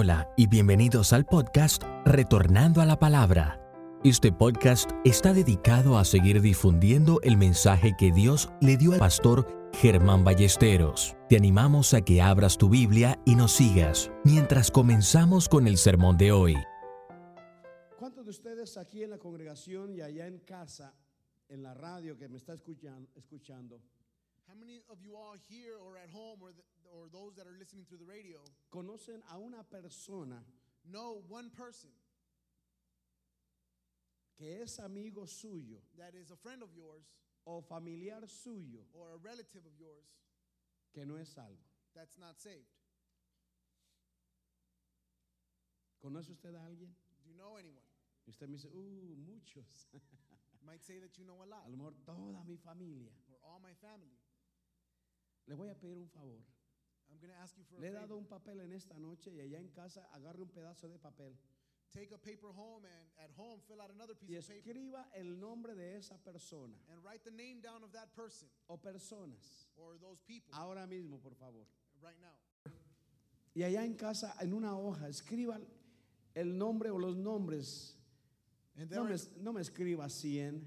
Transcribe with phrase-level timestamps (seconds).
[0.00, 3.60] Hola y bienvenidos al podcast Retornando a la Palabra.
[4.04, 9.48] Este podcast está dedicado a seguir difundiendo el mensaje que Dios le dio al pastor
[9.72, 11.16] Germán Ballesteros.
[11.28, 16.16] Te animamos a que abras tu Biblia y nos sigas mientras comenzamos con el sermón
[16.16, 16.54] de hoy.
[17.98, 20.94] ¿Cuántos de ustedes aquí en la congregación y allá en casa,
[21.48, 23.82] en la radio que me está escuchan- escuchando,
[24.48, 26.62] How many of you all here or at home or, the,
[26.94, 28.38] or those that are listening through the radio
[28.70, 30.42] conocen a una persona
[30.90, 31.90] know one person
[34.36, 37.04] que es amigo suyo that is a friend of yours
[37.46, 40.06] o familiar suyo or a relative of yours
[40.94, 41.58] que no es salvo?
[41.94, 42.68] that's not saved?
[46.00, 46.94] ¿Conoce usted a alguien?
[47.22, 47.82] Do you know anyone?
[48.26, 49.88] Y usted me dice, uh, muchos.
[49.92, 50.00] You
[50.66, 53.10] might say that you know a lot A lo mejor toda mi familia.
[53.28, 54.18] or all my family.
[55.46, 56.38] Le voy a pedir un favor.
[57.10, 58.18] I'm going to ask you for Le he a dado favor.
[58.18, 61.34] un papel en esta noche y allá en casa agarre un pedazo de papel
[61.94, 65.06] Take a paper home and at home fill out another piece y of paper escriba
[65.14, 69.66] el nombre de esa persona and write the name down of that person o personas.
[69.76, 71.64] or those people Ahora mismo, por favor.
[72.02, 72.72] right now.
[73.54, 75.58] Y allá en casa, en una hoja, escriba
[76.36, 77.94] el nombre o los nombres.
[78.78, 80.62] And No there, me, no me escriba 100,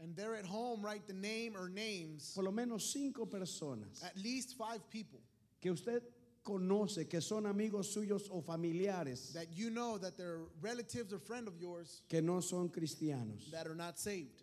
[0.00, 4.16] and there at home write the name or names por lo menos cinco personas at
[4.16, 5.20] least five people
[5.62, 6.02] que usted
[6.44, 11.46] conoce, que son amigos suyos o familiares, that you know that they're relatives or friend
[11.48, 13.50] of yours que no son cristianos.
[13.52, 14.42] that are not saved.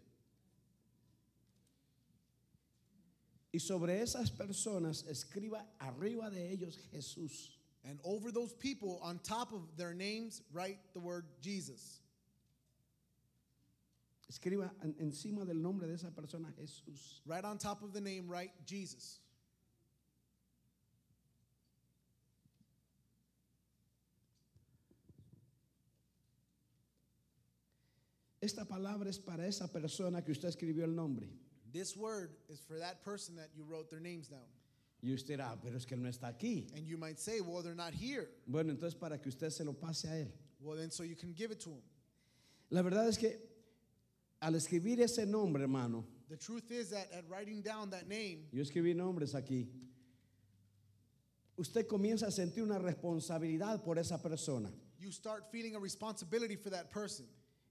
[3.54, 7.56] Y sobre esas personas escriba arriba de ellos Jesús.
[7.84, 12.00] And over those people, on top of their names, write the word Jesus.
[14.32, 17.22] Escriba en- encima del nombre de esa persona Jesús.
[17.26, 19.20] Right on top of the name, write Jesus.
[28.42, 31.28] Esta palabra es para esa persona que usted escribió el nombre.
[31.72, 34.48] This word is for that person that you wrote their names down.
[35.02, 36.68] Y usted dirá, pero es que él no está aquí.
[36.76, 38.30] And you might say, well, they're not here.
[38.48, 40.32] Bueno, entonces para que usted se lo pase a él.
[40.62, 41.82] Well, then so you can give it to them.
[42.70, 43.40] La verdad es que
[44.42, 48.62] al escribir ese nombre, hermano, The truth is that at writing down that name, yo
[48.64, 49.68] escribí nombres aquí,
[51.58, 54.70] usted comienza a sentir una responsabilidad por esa persona.
[55.00, 57.26] you start feeling a responsibility for that person.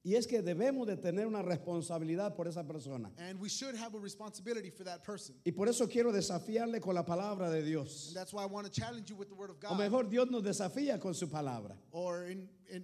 [0.08, 3.10] Y es que debemos de tener una responsabilidad por esa persona.
[3.18, 5.34] And we should have a responsibility for that person.
[5.44, 8.06] Y por eso quiero desafiarle con la palabra de Dios.
[8.08, 10.30] And that's why I want to challenge you with the word of O mejor, Dios
[10.30, 11.72] nos desafía con su palabra.
[11.92, 12.82] Or in, in,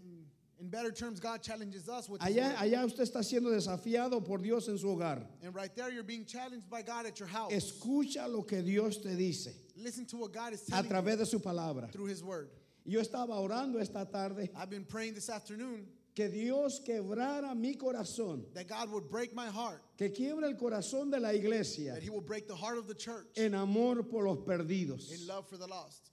[0.60, 4.36] in better terms, God challenges us with his Allá, allá usted está siendo desafiado por
[4.36, 5.24] Dios en su hogar.
[5.42, 7.52] And right there, you're being challenged by God at your house.
[7.52, 11.16] Escucha lo que Dios te dice Listen to what God is a telling través you
[11.16, 11.90] de su palabra.
[11.90, 12.50] through His Word.
[12.84, 18.44] Yo estaba orando esta tarde I've been praying this afternoon que Dios quebrara mi corazón,
[18.54, 22.10] that God would break my heart, que quiebre el corazón de la iglesia that He
[22.10, 25.10] will break the heart of the church en amor por los perdidos.
[25.12, 26.10] in love for the lost.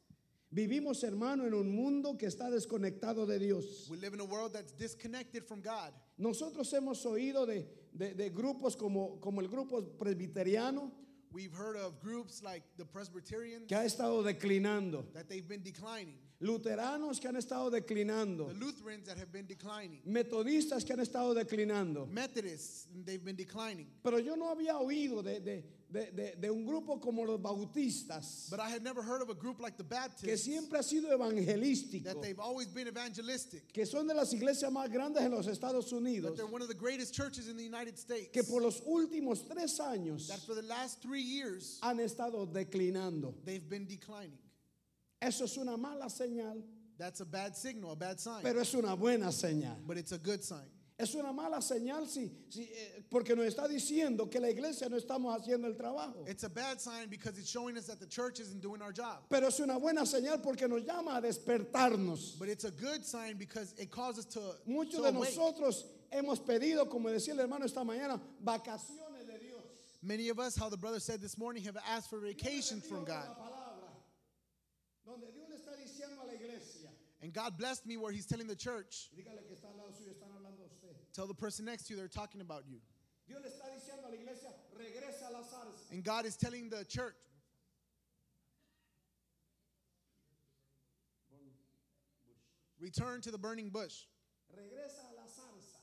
[0.53, 3.87] Vivimos, hermano, en un mundo que está desconectado de Dios.
[3.89, 5.93] We live in a world that's disconnected from God.
[6.17, 10.91] Nosotros hemos oído de, de- de grupos como, como el grupo presbiteriano
[11.31, 16.17] We've heard of groups like the Presbyterians que ha estado declinando, that they've been declining,
[16.41, 21.33] luteranos que han estado declinando, the Lutherans that have been declining, metodistas que han estado
[21.35, 22.07] declinando.
[22.11, 23.87] Methodists, they've been declining.
[24.03, 28.49] Pero yo no había oído de, de- de- de- de un grupo como los bautistas,
[28.49, 31.09] But I had never heard of a group like the que Baptists siempre ha sido
[31.11, 35.47] evangelístico, that they've always been evangelistic, que son de las iglesias más grandes en los
[35.47, 38.61] Estados that Unidos, they're one of the greatest churches in the United States, que por
[38.61, 43.33] los últimos tres años that for the last three years han estado declinando.
[43.45, 44.37] they've been declining.
[45.21, 46.61] Eso es una mala señal,
[46.97, 49.77] That's a bad signal, a bad sign, pero es una buena señal.
[49.87, 50.65] but it's a good sign.
[50.99, 54.97] Es una mala señal si, si, eh, porque nos está diciendo que la iglesia no
[54.97, 56.25] estamos haciendo el trabajo.
[56.27, 59.23] It's a bad sign because it's showing us that the church isn't doing our job.
[59.29, 62.37] Pero es una buena señal porque nos llama a despertarnos.
[62.37, 65.35] But it's a good sign because it causes us to, Muchos to de awake.
[65.35, 69.63] nosotros hemos pedido, como decía el hermano esta mañana, vacaciones de Dios.
[70.03, 73.25] Many of us, how the brother said this morning, have asked for vacations from God.
[73.27, 74.87] La palabra, donde Dios le está diciendo a la iglesia.
[77.21, 80.13] And God blessed me where He's telling the church, Dígale que está al lado suyo,
[80.13, 80.95] están hablando a usted.
[81.13, 82.77] tell the person next to you they're talking about you.
[83.27, 85.91] Dios le está diciendo a la iglesia, regresa a la zarza.
[85.91, 87.15] And God is telling the church,
[92.79, 94.07] return to the burning bush.
[94.51, 95.77] Regresa a la zarza.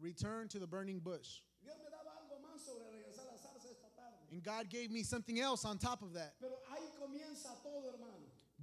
[0.00, 1.42] Return to the burning bush.
[1.62, 4.30] Dios me daba algo más sobre regresar a la zarza esta tarde.
[4.30, 6.34] And God gave me something else on top of that.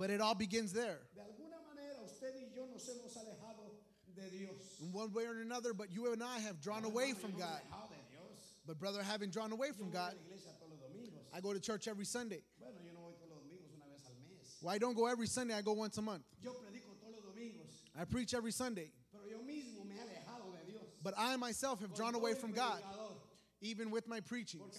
[0.01, 0.07] Pero ahí comienza todo, hermano.
[0.07, 1.00] But it all begins there.
[1.13, 3.69] De alguna manera usted usted y yo nos hemos alejado
[4.15, 4.80] de Dios.
[4.81, 7.38] in one way or another, but you and I have drawn away Hermano, from yo
[7.38, 7.62] no me he God.
[7.71, 8.38] alejado de Dios.
[8.65, 11.24] But brother, having drawn away Yo from voy a God, la iglesia todos los domingos.
[11.33, 12.42] I go to church every Sunday.
[12.59, 14.57] Bueno, yo no voy todos los domingos, una vez al mes.
[14.62, 16.24] Well, I don't go every Sunday, I go once a month.
[16.44, 17.69] Yo predico todos los domingos,
[18.00, 18.92] I preach every Sunday.
[19.12, 20.83] pero yo mismo me he alejado de Dios.
[21.03, 23.18] But I myself have Con drawn todo away y from God, predicador.
[23.62, 24.77] even with my preachings.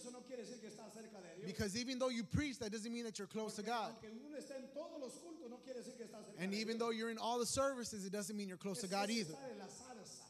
[0.00, 1.46] Eso no quiere decir que está cerca de Dios.
[1.46, 3.92] Because even though you preach, that doesn't mean that you're close to God.
[3.92, 6.76] Aunque uno esté en todos los cultos, no quiere decir que está cerca And even
[6.76, 6.78] Dios.
[6.78, 9.34] though you're in all the services, it doesn't mean you're close to God either.
[9.34, 10.24] estar en la zarza.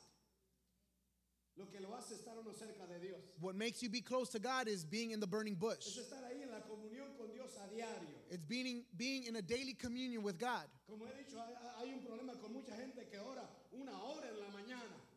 [1.57, 3.21] Lo que lo hace estar uno cerca de Dios.
[3.41, 5.99] What makes you be close to God is being in the burning bush.
[5.99, 8.17] estar ahí en la comunión con Dios a diario.
[8.31, 10.65] It's being, being in a daily communion with God.
[10.89, 11.37] Como he dicho,
[11.79, 14.60] hay un problema con mucha gente que ora una hora en la mañana.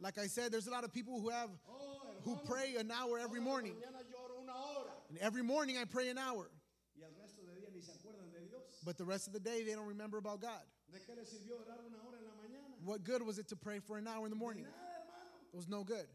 [0.03, 2.91] Like I said, there's a lot of people who have Oh, who hermano, pray an
[2.91, 3.73] hour every toda la morning.
[3.79, 4.91] mañana yo oro una hora.
[5.07, 6.51] And every morning I pray an hour.
[6.95, 8.83] Y el resto del día ni se acuerdan de Dios.
[8.83, 10.59] But the rest of the day they don't remember about God.
[10.91, 12.75] ¿De qué le sirvió orar una hora en la mañana?
[12.83, 14.63] What good was it to pray for an hour in the De morning?
[14.65, 15.53] nada, hermano.
[15.53, 16.05] It was no good.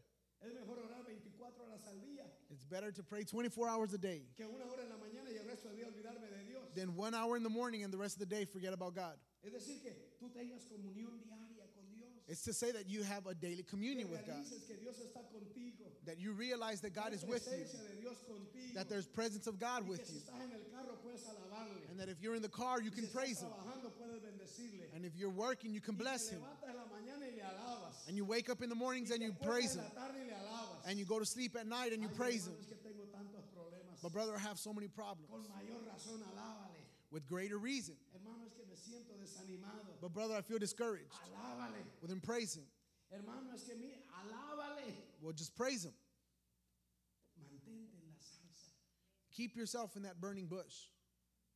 [0.41, 4.21] Es mejor orar 24 horas al día It's better to pray 24 hours a day
[4.37, 6.63] que una hora en la mañana y el resto del día olvidarme de Dios.
[6.75, 9.17] than one hour in the morning and the rest of the day forget about God.
[12.29, 14.95] It's to say that you have a daily Que communion with God, realices que Dios
[15.01, 15.89] está contigo.
[16.05, 18.73] that you realize that God Hay is with you, presencia de Dios contigo.
[18.75, 21.25] that there's presence of God y que with si you, estás en el carro puedes
[21.25, 21.89] alabarle.
[21.89, 23.49] and that if you're in the car, you Y si can estás praise Him.
[23.49, 24.93] trabajando puedes bendecirle.
[24.95, 26.39] And if you're working, you can Y te bless Him.
[26.39, 28.07] levantas en la mañana y le alabas.
[28.07, 29.89] And you wake up in the mornings Y and te you acuestas praise en Him.
[29.95, 30.85] la tarde y le alabas.
[30.85, 32.53] And you go to sleep at night and you Ay, praise Him.
[32.53, 33.97] hermano, es que tengo tantos problemas.
[34.03, 35.29] But brother, I have so many problems.
[37.09, 37.17] Con mayor razón alábale.
[37.17, 37.95] With greater reason.
[38.13, 39.99] Hermano, es que me siento desanimado.
[40.01, 41.13] But brother, I feel discouraged.
[41.33, 42.21] Alábale.
[42.21, 42.65] Praise Him.
[43.11, 43.91] Hermano, es que mi
[44.23, 44.93] alábale.
[45.21, 45.93] Well, just praise Him.
[47.37, 48.73] Mantente en la salsa.
[49.31, 50.91] Keep yourself in that burning bush.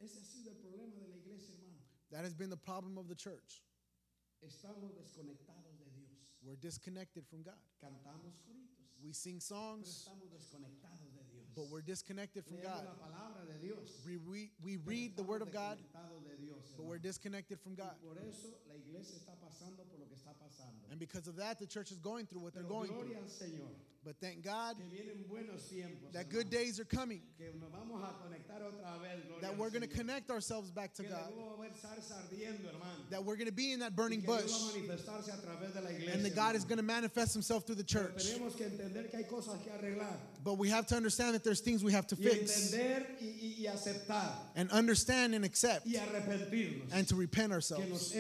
[0.02, 1.80] Ese ha sido el problema de la iglesia, hermano.
[2.12, 3.62] That has been the problem of the church.
[4.44, 6.12] Estamos desconectados de Dios.
[6.44, 7.56] We're disconnected from God.
[7.82, 11.13] Cantamos coritos, We sing pero songs, estamos desconectados.
[11.56, 12.86] But we're disconnected from Leemos God.
[12.86, 14.02] la palabra de Dios.
[14.06, 16.96] We, we, we pero read the estamos Word of God, desconectados de Dios, but we're
[16.96, 17.10] hermano.
[17.10, 17.96] disconnected from God.
[18.02, 20.90] Y por eso la iglesia está pasando por lo que está pasando.
[20.92, 23.70] And because of that, the church is going through what they're Pero going gloria through.
[24.06, 26.12] Al Señor, But thank God que vienen buenos tiempos.
[26.14, 26.32] that hermano.
[26.32, 29.70] good days are coming, Que nos vamos a conectar otra vez, gloria that al we're
[29.70, 29.96] going to Señor.
[29.98, 33.04] connect ourselves back to Que God, de nuevo va a haber zarza ardiendo, hermano.
[33.10, 35.30] that we're going to be in that Y burning que Dios va bush, a manifestarse
[35.30, 36.14] a través de la iglesia.
[36.14, 36.68] and that God is hermano.
[36.68, 38.24] going to manifest Himself through the Pero church.
[38.26, 40.18] tenemos que entender que hay cosas que arreglar.
[40.44, 43.26] But we have to understand that there's things we have to Y fix entender y,
[43.42, 44.32] y- y aceptar.
[44.56, 46.92] and understand and accept Y arrepentirnos.
[46.92, 48.14] and to repent que ourselves.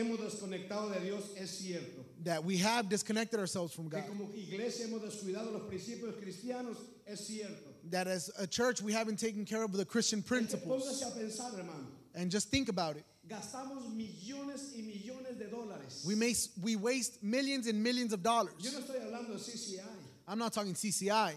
[2.24, 2.30] Nos hemos desconectado de Dios es cierto.
[2.32, 4.08] That we have disconnected ourselves from Que God.
[4.10, 7.70] como iglesia hemos descuidado los principios cristianos es cierto.
[7.92, 10.84] That as a church, we haven't taken care of the Christian Es que principles.
[10.84, 11.88] póngase a pensar, hermano.
[12.16, 13.04] And just think about it.
[13.28, 16.06] Gastamos millones y millones de dólares.
[16.06, 18.54] We, may, we waste millions and millions of dollars.
[18.60, 19.82] Yo no estoy hablando de CCI.
[20.28, 21.34] I'm not talking CCI.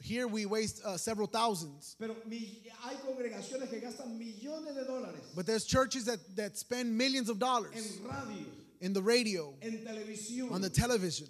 [0.00, 0.08] Aquí gastamos unos cuantos miles.
[0.08, 1.96] Here we waste uh, several thousands.
[1.98, 6.96] Pero mi- hay congregaciones que gastan millones de dólares But there's churches that, that spend
[6.96, 8.44] millions of dollars en radio,
[8.80, 10.50] in the radio, en televisión.
[10.52, 11.28] on the television.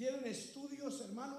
[0.00, 1.36] Tienen estudios, hermano,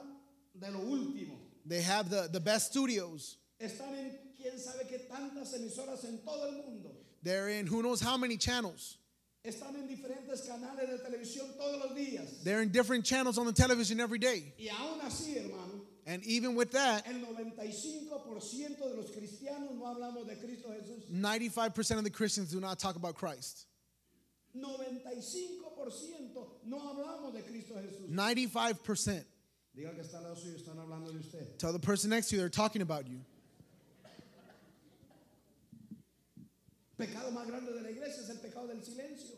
[0.60, 1.36] de lo último.
[1.66, 3.38] They have the, the best studios.
[3.60, 6.92] Están en quién sabe qué tantas emisoras en todo el mundo.
[7.24, 8.98] They're in who knows how many channels.
[9.44, 12.44] Están en diferentes canales de televisión todos los días.
[12.44, 14.54] They're in different channels on the television every day.
[14.58, 20.28] Y aún así, hermano, And even with that, el 95% de los cristianos no hablamos
[20.28, 21.10] de Cristo Jesús.
[21.10, 23.68] 95% of the Christians do not talk about Christ.
[24.56, 24.64] 95%
[26.66, 28.10] no hablamos de Cristo Jesús.
[28.10, 29.26] 95%.
[29.76, 31.58] Diga que está al lado suyo, están hablando de usted.
[31.58, 33.20] Tell the person next to you they're talking about you.
[36.98, 39.36] Pecado más grande de la iglesia es el pecado del silencio.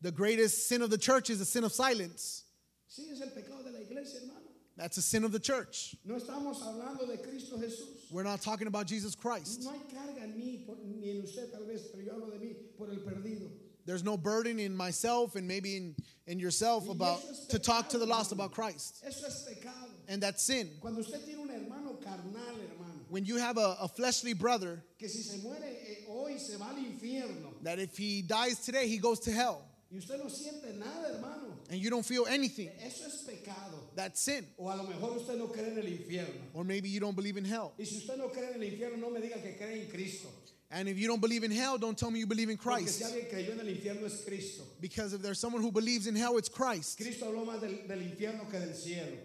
[0.00, 2.44] The greatest sin of the church is the sin of silence.
[2.88, 4.40] Sí, es el pecado de la iglesia, hermano.
[4.76, 5.96] That's a sin of the church.
[6.04, 8.10] No estamos hablando de Cristo Jesús.
[8.10, 9.62] We're not talking about Jesus Christ.
[9.64, 12.38] No hay carga en mí, por- ni en usted tal vez, pero yo hablo de
[12.38, 13.48] mí por el perdido.
[13.84, 18.06] There's no burden in myself and maybe in, in yourself about to talk to the
[18.06, 19.02] lost about Christ.
[19.04, 19.88] Eso es pecado.
[20.08, 20.70] And that's sin.
[20.80, 22.54] Cuando usted tiene un hermano carnal,
[23.12, 26.70] When you have a, a fleshly brother que si se muere eh, hoy se va
[26.70, 29.98] al that if he dies today, he goes to hell no
[30.30, 33.02] siente nada, hermano, and you don't feel anything, es
[33.94, 34.46] that's sin.
[34.58, 36.40] O a lo mejor usted no cree en el infierno.
[36.54, 37.74] Or maybe you don't believe in hell.
[37.78, 40.28] Y si usted no cree en el infierno, no me diga que cree en Cristo.
[40.70, 43.02] And if you don't believe in hell, don't tell me you believe in si Christ.
[43.60, 44.62] el infierno es Cristo.
[44.80, 46.96] Because if there's someone who believes in hell, it's Christ.
[46.96, 49.18] Cristo habló más del, del infierno que del cielo.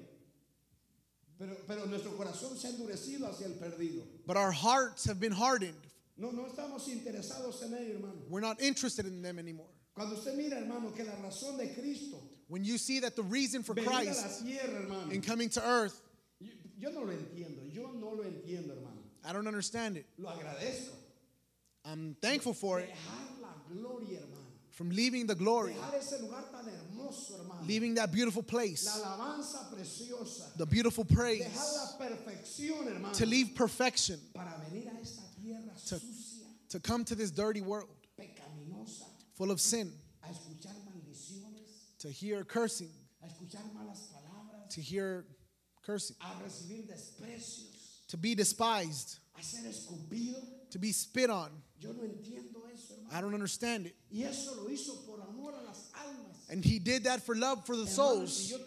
[1.39, 4.03] Pero, pero nuestro corazón se ha endurecido hacia el perdido.
[4.25, 5.77] But our hearts have been hardened
[6.17, 8.15] No, no estamos interesados en hermano.
[8.27, 9.67] We're not interested in them anymore.
[9.94, 12.17] Cuando usted mira, hermano, que la razón de Cristo
[12.48, 15.50] When you see that the reason for venir a la Christ tierra, hermano, in coming
[15.50, 16.01] to earth,
[16.39, 19.01] yo, yo no lo entiendo, yo no lo entiendo, hermano.
[19.24, 20.06] I don't understand it.
[20.17, 20.94] Lo agradezco.
[21.86, 22.89] I'm thankful for it.
[23.72, 24.20] Gloria.
[24.77, 27.65] From leaving the glory, Dejar ese lugar tan hermoso, hermano.
[27.65, 30.55] leaving that beautiful La place, alabanza preciosa.
[30.55, 33.12] the beautiful Dejar praise, la perfección, hermano.
[33.15, 37.62] to leave perfection, para venir a esta tierra To- sucia, to come to this dirty
[37.62, 39.91] world pecaminosa, full of sin,
[40.24, 42.91] a escuchar maldiciones, to hear cursing,
[43.24, 45.25] a escuchar malas palabras, to hear
[45.84, 50.38] cursing, a recibir desprecios, to be despised, a ser escupido.
[50.71, 51.50] To be spit on.
[51.79, 53.17] Yo no entiendo eso, hermano.
[53.17, 53.95] I don't understand it.
[54.12, 56.50] Y eso lo hizo por amor a las almas.
[56.50, 58.62] And he did that for love for the Hermano, si souls.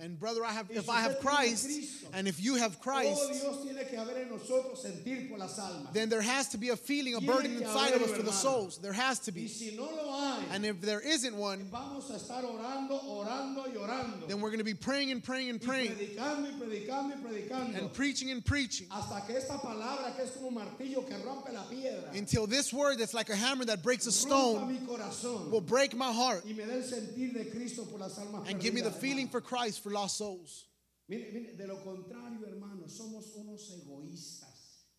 [0.00, 1.34] Yo tengo a Cristo, And brother, I have Y if si I have usted tiene
[1.36, 5.28] Christ, Cristo, and if you have oh Christ, Dios tiene que haber en nosotros sentir
[5.28, 5.92] por las almas.
[5.92, 8.16] then there has to be a feeling, a Tiene burden que inside of us haberlo,
[8.16, 8.32] for the hermano.
[8.32, 8.78] souls.
[8.78, 9.48] There has to Y be.
[9.48, 13.76] si no lo hay, And if there isn't one, vamos a estar orando, orando y
[13.76, 14.26] orando.
[14.26, 17.20] then we're going to be praying and praying and y praying predicando y predicando y
[17.22, 17.78] predicando.
[17.78, 21.52] and preaching and preaching hasta que esta palabra que es como un martillo que rompe
[21.52, 24.78] la piedra until this word that's like a hammer that breaks a rompa stone mi
[24.86, 28.48] corazón will break my heart y me dé el sentir de Cristo por las almas
[28.48, 29.30] and give me the perdidas, feeling hermano.
[29.30, 30.66] for Christ for lost souls.
[31.08, 34.46] Mire, mire, de lo contrario, hermano, somos unos egoístas.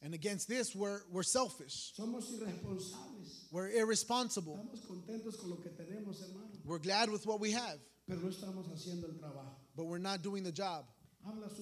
[0.03, 3.45] And against this, we're, we're selfish, Somos irresponsables.
[3.51, 7.79] we're irresponsible, Estamos contentos con lo que tenemos, hermano, we're glad with what we have,
[8.07, 9.55] pero no estamos haciendo el trabajo.
[9.75, 10.85] but we're not doing the job.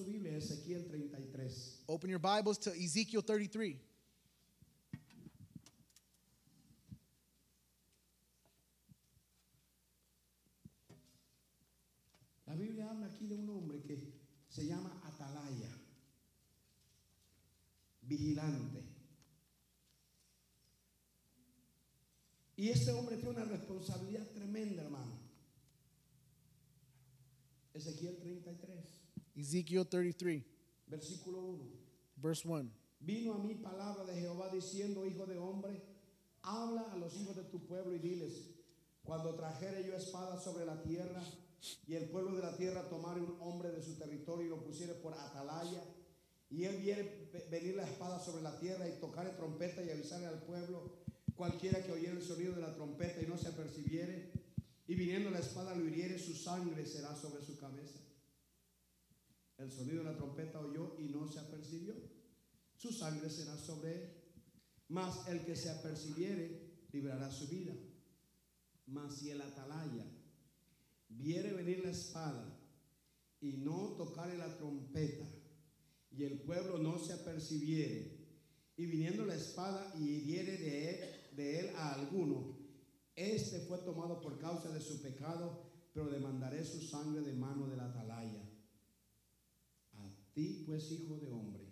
[0.06, 1.82] Biblia, Ezequiel 33.
[1.88, 3.76] Open your Bibles to Ezekiel 33.
[13.10, 14.12] Aquí de un hombre que
[14.48, 15.70] se llama Atalaya,
[18.02, 18.82] vigilante.
[22.56, 25.18] Y este hombre tiene una responsabilidad tremenda, hermano.
[27.72, 29.00] Ezequiel 33,
[29.36, 30.44] Ezekiel 33,
[30.86, 31.64] versículo 1.
[32.16, 32.70] verse 1.
[33.00, 35.82] Vino a mí palabra de Jehová diciendo, hijo de hombre,
[36.42, 38.50] habla a los hijos de tu pueblo y diles,
[39.02, 41.22] cuando trajere yo espada sobre la tierra
[41.86, 44.94] y el pueblo de la tierra tomare un hombre de su territorio y lo pusiere
[44.94, 45.82] por atalaya,
[46.50, 50.26] y él viere ve- venir la espada sobre la tierra y tocare trompeta y avisarle
[50.26, 50.98] al pueblo,
[51.36, 54.32] cualquiera que oyere el sonido de la trompeta y no se apercibiere,
[54.86, 58.00] y viniendo la espada lo hiriere, su sangre será sobre su cabeza.
[59.58, 61.94] El sonido de la trompeta oyó y no se apercibió
[62.80, 64.10] su sangre será sobre él.
[64.88, 67.74] Mas el que se apercibiere librará su vida.
[68.86, 70.06] Mas si el atalaya
[71.10, 72.58] viere venir la espada
[73.40, 75.26] y no tocare la trompeta,
[76.10, 78.18] y el pueblo no se apercibiere,
[78.76, 82.58] y viniendo la espada y hiriere de él, de a alguno,
[83.14, 87.80] este fue tomado por causa de su pecado, pero demandaré su sangre de mano del
[87.80, 88.42] atalaya.
[89.94, 91.70] A ti, pues, hijo de hombre,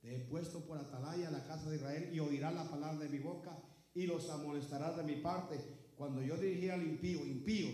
[0.00, 3.08] te he puesto por atalaya a la casa de Israel y oirá la palabra de
[3.08, 3.62] mi boca
[3.94, 5.60] y los amonestarás de mi parte.
[5.94, 7.69] Cuando yo dirigí al impío, impío, de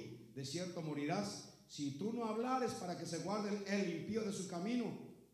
[0.46, 1.52] cierto morirás.
[1.68, 4.86] Si tú no hablares para que se guarde el- impío de su camino,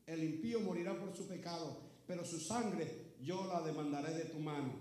[0.07, 4.73] el impío morirá por su pecado, pero su sangre yo la demandaré de tu mano.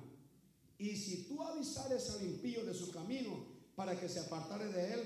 [0.78, 3.46] Y si tú avisares al impío de su camino
[3.76, 5.02] para que se apartare de él,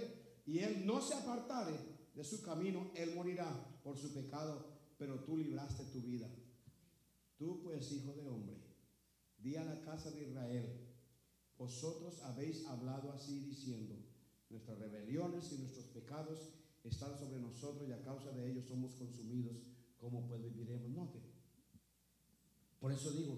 [0.45, 1.77] y él no se apartare
[2.13, 3.49] de su camino, él morirá
[3.83, 4.67] por su pecado,
[4.97, 6.29] pero tú libraste tu vida.
[7.37, 8.55] Tú pues, hijo de hombre,
[9.37, 10.87] di a la casa de Israel,
[11.57, 13.95] vosotros habéis hablado así diciendo,
[14.49, 16.49] nuestras rebeliones y nuestros pecados
[16.83, 20.89] están sobre nosotros y a causa de ellos somos consumidos, ¿cómo pues viviremos?
[20.91, 21.19] Note.
[22.79, 23.37] Por eso digo,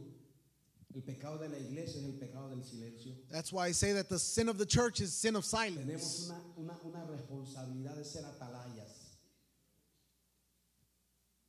[0.94, 3.14] el pecado de la iglesia es el pecado del silencio.
[3.30, 6.32] That's why I say that the sin of the church is sin of Tenemos silence.
[6.58, 9.18] una, una, una responsabilidad de ser atalayas,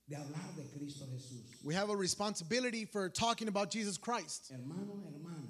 [0.06, 1.44] de hablar de Cristo Jesús.
[1.64, 4.50] We have a responsibility for talking about Jesus Christ.
[4.50, 5.48] Hermano, hermana,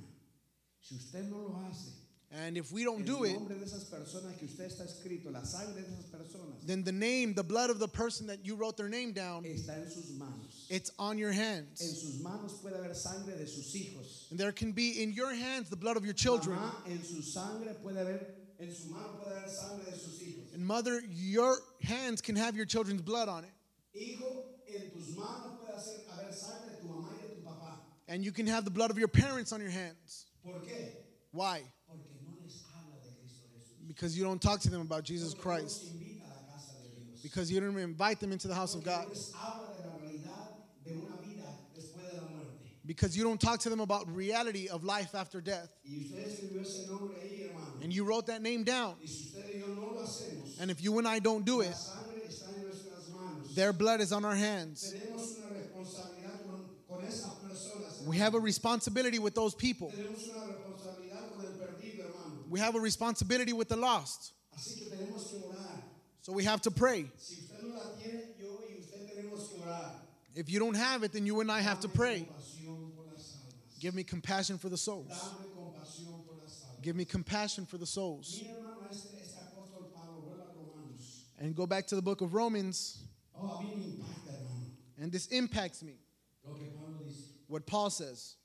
[0.81, 1.91] si usted no lo hace,
[2.31, 5.31] And if we don't el do it, nombre de esas personas que usted está escrito,
[5.33, 8.55] la sangre de esas personas, then the name, the blood of the person that you
[8.55, 10.67] wrote their name down, está en sus manos.
[10.69, 11.81] it's on your En hands.
[11.81, 14.31] sus manos puede haber sangre de sus hijos.
[14.31, 16.59] And there can be in your hands the blood of your children.
[16.59, 18.27] Mamá, en su sangre puede haber,
[18.61, 20.53] en su mano puede haber sangre de sus hijos.
[20.53, 23.51] And mother, your hands can have your children's blood on it.
[23.95, 27.79] Hijo, en tus manos puede hacer, haber sangre de tu mamá y de tu papá.
[28.07, 30.27] And you can have the blood of your parents on your hands.
[30.45, 30.91] ¿Por qué?
[31.33, 31.63] Why?
[31.87, 33.88] Porque no les habla de Cristo Jesús.
[33.99, 35.93] Because you don't talk to them about Jesus Porque no los Christ.
[35.93, 37.21] invita a la casa de Dios.
[37.21, 39.09] Because you don't invite them into the house of Porque God.
[39.09, 40.49] no les habla de la realidad
[40.85, 42.71] de una vida después de la muerte.
[42.87, 45.69] because you don't talk to them about reality of life after death.
[45.85, 47.83] Y usted escribió ese nombre ahí, hermano.
[47.83, 48.95] And you wrote that name down.
[49.03, 51.59] Y si usted y yo no lo hacemos, And if you and I don't do
[51.63, 53.55] la it, sangre está en nuestras manos.
[53.57, 54.95] their blood is on our hands.
[54.95, 58.07] Tenemos una responsabilidad con, con esas personas.
[58.07, 59.91] We have a responsibility with those people.
[59.91, 62.38] Tenemos una responsabilidad con el perdido, hermano.
[62.49, 64.33] We have a responsibility with the lost.
[64.57, 65.83] Así que tenemos que orar.
[66.23, 67.11] So we have to pray.
[67.17, 69.91] Si usted no la tiene, yo y usted tenemos que orar.
[70.35, 72.27] If you don't have it, then you and I have to pray.
[72.29, 73.81] Compasión por las almas.
[73.81, 75.09] Give me compassion for the souls.
[75.09, 76.83] Dame compasión por las almas.
[76.83, 78.41] Give me compassion for the souls.
[78.41, 81.25] Mira, hermano, este, este apóstol Pablo, vuelva a Romanos.
[81.39, 82.99] And go back to the book of Romans.
[83.35, 84.67] Oh, a mí me impacta, hermano,
[85.01, 85.99] And this impacts me.
[86.47, 87.33] lo que Pablo dice.
[87.49, 88.37] What Paul says.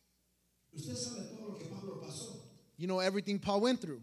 [2.84, 4.02] You know everything Paul went through.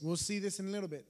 [0.00, 1.04] We'll see this in a little bit.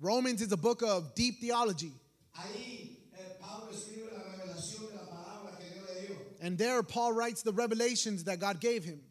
[0.00, 1.92] Romans is a book of deep theology.
[6.40, 9.02] And there, Paul writes the revelations that God gave him.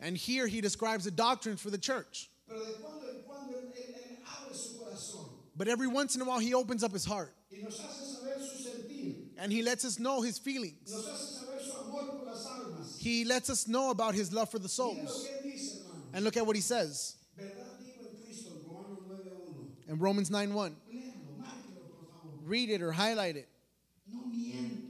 [0.00, 2.30] And here he describes the doctrines for the church.
[5.56, 8.40] But every once in a while he opens up his heart y nos hace saber
[8.40, 10.90] su sentir, and he lets us know his feelings.
[10.90, 12.98] nos hace saber su amor por las almas.
[12.98, 15.26] He lets us know about his love for the Mira lo souls.
[15.28, 16.04] que él dice, hermano.
[16.14, 17.52] And look at what he says Verdad
[17.84, 19.88] digo en Cristo, Romanos 9:1.
[19.92, 20.76] in Romans 9 1.
[20.90, 22.38] Léalo, márquelo, por favor.
[22.44, 23.48] Read it or highlight it.
[24.10, 24.88] No miento.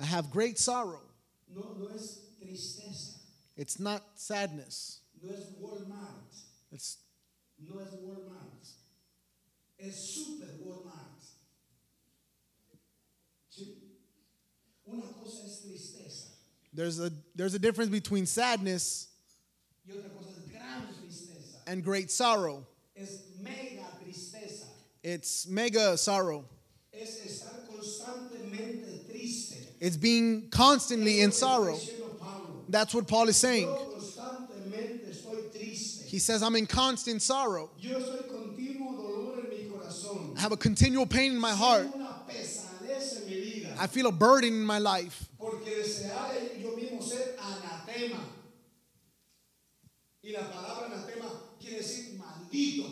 [0.00, 1.02] I have great sorrow.
[1.54, 3.12] No, no es tristeza.
[3.56, 5.00] It's not sadness.
[5.22, 6.34] No es Walmart.
[6.72, 6.98] It's
[7.58, 8.66] No es Walmart.
[9.78, 11.22] Es Super Walmart.
[13.50, 13.74] ¿Sí?
[14.86, 16.34] Una cosa es tristeza
[16.74, 19.08] there's a there's a difference between sadness
[19.88, 21.56] y otra cosa es gran tristeza.
[21.66, 22.66] and great sorrow.
[22.96, 24.64] Es mega tristeza.
[25.02, 26.44] It's mega sorrow.
[26.92, 28.83] Es estar constantemente.
[29.84, 31.74] It's being constantly in Eso sorrow.
[31.74, 32.64] está diciendo Pablo.
[32.70, 33.66] That's what Paul is saying.
[33.68, 36.08] Yo constantemente estoy triste.
[36.08, 37.68] He says, I'm in constant sorrow.
[37.78, 40.38] Yo estoy continuo dolor en mi corazón.
[40.38, 41.82] I have a continual pain in my heart.
[41.92, 43.76] Tengo una pesadez en mi vida.
[43.78, 45.28] I feel a burden in my life.
[45.38, 48.20] Porque deseara yo mismo ser anatema.
[50.22, 51.28] Y la palabra anatema
[51.60, 52.90] quiere decir maldito.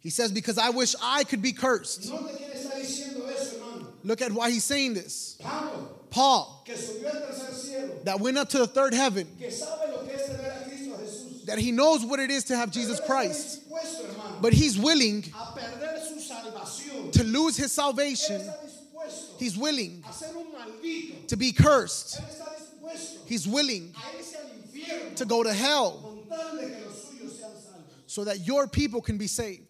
[0.00, 2.10] He says, Because I wish I could be cursed.
[2.10, 3.86] No te quién está diciendo eso, hermano.
[4.02, 5.36] Look at why he's saying this.
[5.40, 9.50] Pablo, Paul, que subió al tercer cielo, that went up to the third heaven, que
[9.50, 11.46] sabe lo que es tener a Cristo Jesús.
[11.46, 14.36] that he knows what it is to have Jesus Pero él está Christ, dispuesto, hermano,
[14.42, 17.10] but he's willing a perder su salvación.
[17.12, 18.40] to lose his Él salvation.
[18.42, 21.26] está dispuesto He's willing a ser un maldito.
[21.28, 22.20] to be cursed.
[22.20, 26.56] Él está dispuesto He's willing a irse al infierno to go to hell con tal
[26.58, 27.90] de que los suyos sean salvos.
[28.06, 29.66] so that your people can be saved.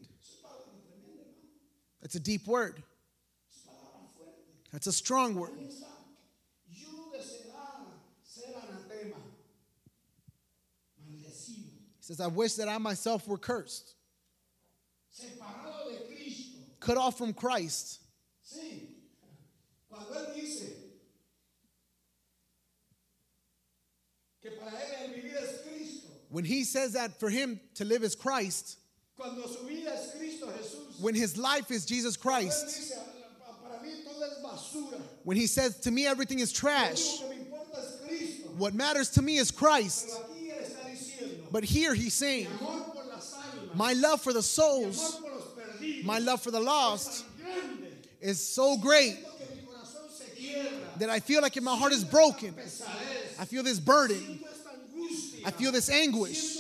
[2.01, 2.83] That's a deep word.
[4.73, 5.51] That's a strong word.
[5.53, 5.87] Ahí está.
[6.69, 7.85] Yo deseara
[8.25, 9.17] ser anatema,
[11.07, 11.69] maldecido,
[12.03, 13.95] He says, I wish that I myself were cursed,
[15.17, 16.59] separado de Cristo.
[16.81, 18.01] cut off from Christ.
[18.45, 18.89] Sí.
[19.89, 20.73] Cuando él dice
[24.43, 28.03] que para él el vivir es Cristo, When he says that for him to live
[28.03, 28.79] is Christ,
[29.17, 32.99] cuando su vida es Cristo Jesús, when his life is Jesus él Christ, dice,
[33.63, 35.01] para mí todo es basura.
[35.23, 38.49] when he says to me everything is Lo trash, único que me importa es Cristo.
[38.59, 40.11] what matters to me is Christ.
[41.53, 42.49] But here he's saying,
[43.75, 45.21] my love for the souls,
[46.03, 47.27] my love for the lost
[48.21, 49.19] is so great
[50.99, 52.55] that I feel like my heart is broken.
[53.39, 54.41] I feel this burden.
[55.45, 56.57] I feel this anguish.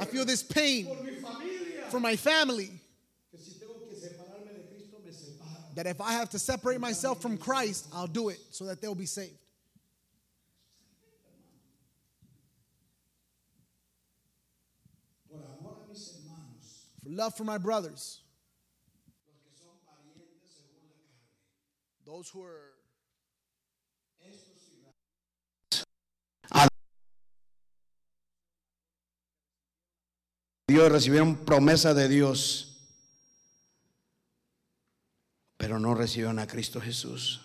[0.00, 0.88] I feel this pain
[1.90, 2.70] for my family.
[5.76, 8.94] That if I have to separate myself from Christ, I'll do it so that they'll
[8.94, 9.38] be saved.
[17.16, 18.22] Love for my brothers,
[22.04, 22.70] those who are
[30.70, 32.78] Dios recibieron promesa de Dios,
[35.56, 37.40] pero no recibieron a Cristo Jesús.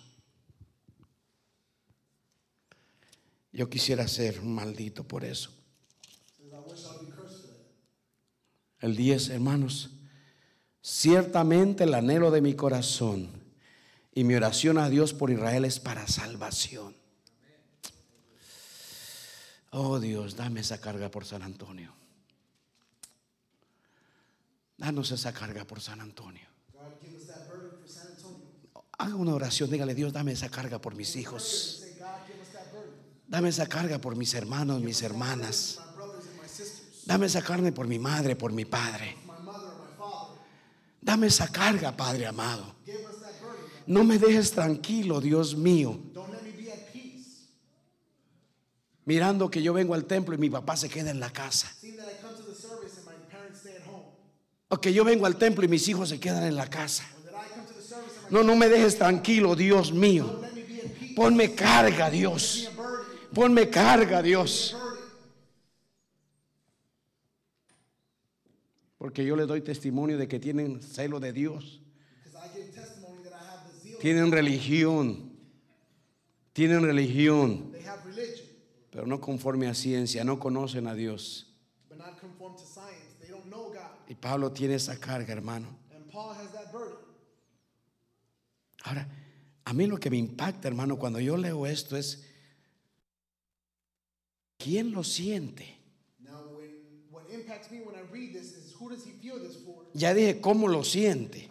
[3.51, 5.64] Yo quisiera ser maldito por eso.
[8.85, 9.89] El 10, hermanos,
[10.79, 13.27] Ciertamente el anhelo de mi corazón
[14.13, 16.95] y mi oración a Dios por Israel es para salvación.
[19.71, 21.91] Oh Dios, dame esa carga por San Antonio.
[24.77, 26.47] Danos esa carga por San Antonio.
[28.99, 31.83] Haga una oración, dígale Dios, dame esa carga por mis hijos.
[33.27, 35.79] Dame esa carga por mis hermanos, mis hermanas.
[35.79, 39.15] My brothers and my sisters, Dame esa carga por mi madre, por mi padre.
[41.05, 42.73] Dame esa carga, Padre amado.
[43.85, 45.99] No me dejes tranquilo, Dios mío,
[49.05, 51.71] mirando que yo vengo al templo y mi papá se queda en la casa.
[54.69, 57.05] O que yo vengo al templo y mis hijos se quedan en la casa.
[58.31, 60.41] No, no me dejes tranquilo, Dios mío.
[61.15, 62.71] Ponme carga, Dios.
[63.31, 64.75] Ponme carga, Dios.
[68.94, 68.94] Burden.
[69.05, 71.79] Porque yo le doy testimonio de que tienen celo de Dios.
[72.23, 73.99] Because I give testimony that I have the zeal.
[73.99, 75.29] Tienen religión.
[76.53, 77.71] Tienen religión.
[77.71, 78.47] They have religion,
[78.89, 80.23] Pero no conforme a ciencia.
[80.23, 81.45] No conocen a Dios.
[81.87, 83.13] but not conform to science.
[83.21, 83.91] They don't know God.
[84.09, 85.67] Y Pablo tiene esa carga, hermano.
[85.95, 86.97] And Paul has that burden.
[88.85, 89.07] Ahora,
[89.65, 92.25] a mí lo que me impacta, hermano, cuando yo leo esto es,
[94.57, 95.75] ¿quién lo siente?
[96.19, 96.71] Now, when
[97.11, 98.54] what impacts me when I read this
[99.93, 101.49] Ya dije, ¿cómo lo siente?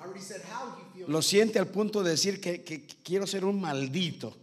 [1.06, 4.36] Lo siente al punto de decir que, que quiero ser un maldito.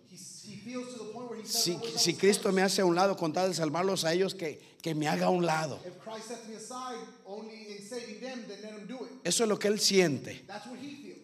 [1.44, 4.96] Si, Cristo me hace a un lado con tal de salvarlos a ellos, que, que
[4.96, 5.80] me haga a un lado.
[5.86, 9.12] If Christ sets me aside only in saving them, then let him do it.
[9.24, 10.46] Eso es lo que él siente.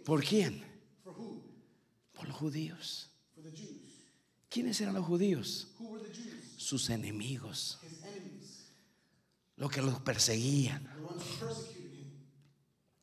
[0.06, 0.64] ¿Por quién?
[1.04, 3.10] Por los judíos.
[4.50, 5.68] ¿Quiénes eran los judíos?
[6.58, 7.80] Sus enemigos.
[9.58, 10.88] Los que los perseguían.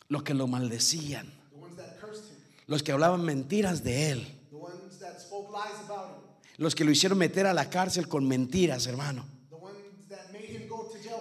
[0.09, 1.33] Los que lo maldecían.
[2.67, 4.41] Los que hablaban mentiras de él.
[6.57, 9.27] Los que lo hicieron meter a la cárcel con mentiras, hermano.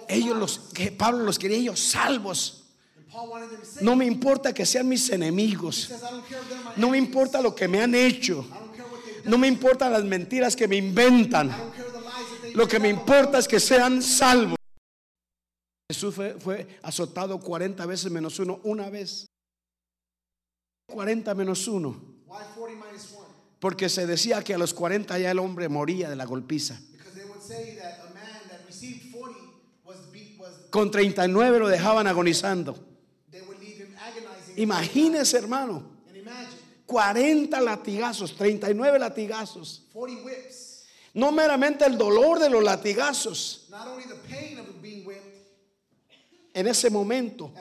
[0.08, 2.64] Ellos los que Pablo los quería ellos salvos.
[3.80, 5.90] No me importa que sean mis enemigos.
[6.76, 8.46] No me importa lo que me han hecho.
[9.24, 11.50] No me importan las mentiras que me inventan.
[12.54, 14.58] Lo que me importa es que sean salvos.
[15.90, 19.26] Jesús fue, fue azotado 40 veces menos uno, una vez.
[20.86, 21.90] 40 menos uno.
[22.26, 23.24] Why 40 minus 1?
[23.60, 26.80] Porque se decía que a los 40 ya el hombre moría de la golpiza.
[26.92, 29.36] Because they would say that a man that received 40
[29.84, 32.76] was beat was Con 39 lo dejaban agonizando.
[34.56, 35.82] Imagínese, hermano.
[36.08, 39.82] And imagine 40 latigazos, 39 latigazos.
[39.92, 40.84] 40 whips.
[41.12, 43.64] No meramente el dolor de los latigazos
[46.54, 47.52] en ese momento,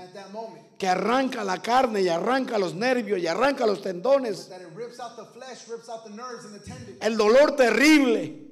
[0.78, 4.50] que arranca la carne y arranca los nervios y arranca los tendones.
[7.02, 8.52] El dolor terrible.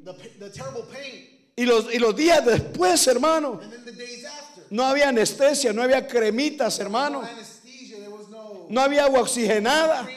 [1.55, 3.59] Y los, y los días después, hermano,
[4.71, 7.21] no había anestesia, no había cremitas, No hermano.
[8.69, 10.07] no había agua oxigenada.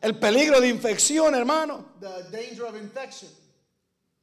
[0.00, 1.86] El peligro de infección, hermano.
[2.00, 3.30] The danger of infection,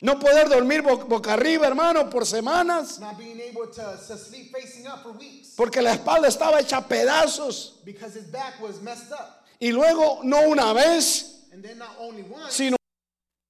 [0.01, 2.99] No poder dormir bo- boca arriba, hermano, por semanas.
[2.99, 6.77] not being able to, to sleep facing up for weeks Porque la espalda estaba hecha
[6.77, 7.83] a pedazos.
[7.83, 9.45] because his back was messed up.
[9.59, 12.77] Y luego, no una vez, And then not only once, sino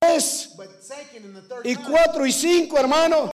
[0.01, 0.47] vez.
[0.57, 3.29] but second and the third Y cuatro y cinco, hermano.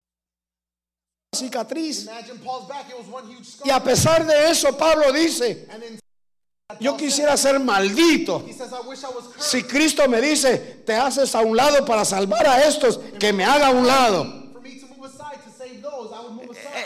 [1.33, 2.03] Cicatriz.
[2.07, 3.67] Imagine Paul's back, it was one huge scar.
[3.67, 5.99] Y a pesar de eso, Pablo dice, And then
[6.79, 8.45] yo quisiera ser maldito.
[9.39, 13.45] Si Cristo me dice, te haces a un lado para salvar a estos, que me
[13.45, 14.45] haga a un lado.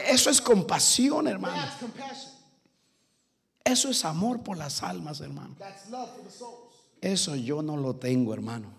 [0.07, 1.63] Eso es compasión, hermano.
[3.63, 5.55] Eso es amor por las almas, hermano.
[7.01, 8.71] Eso yo no lo tengo, hermano.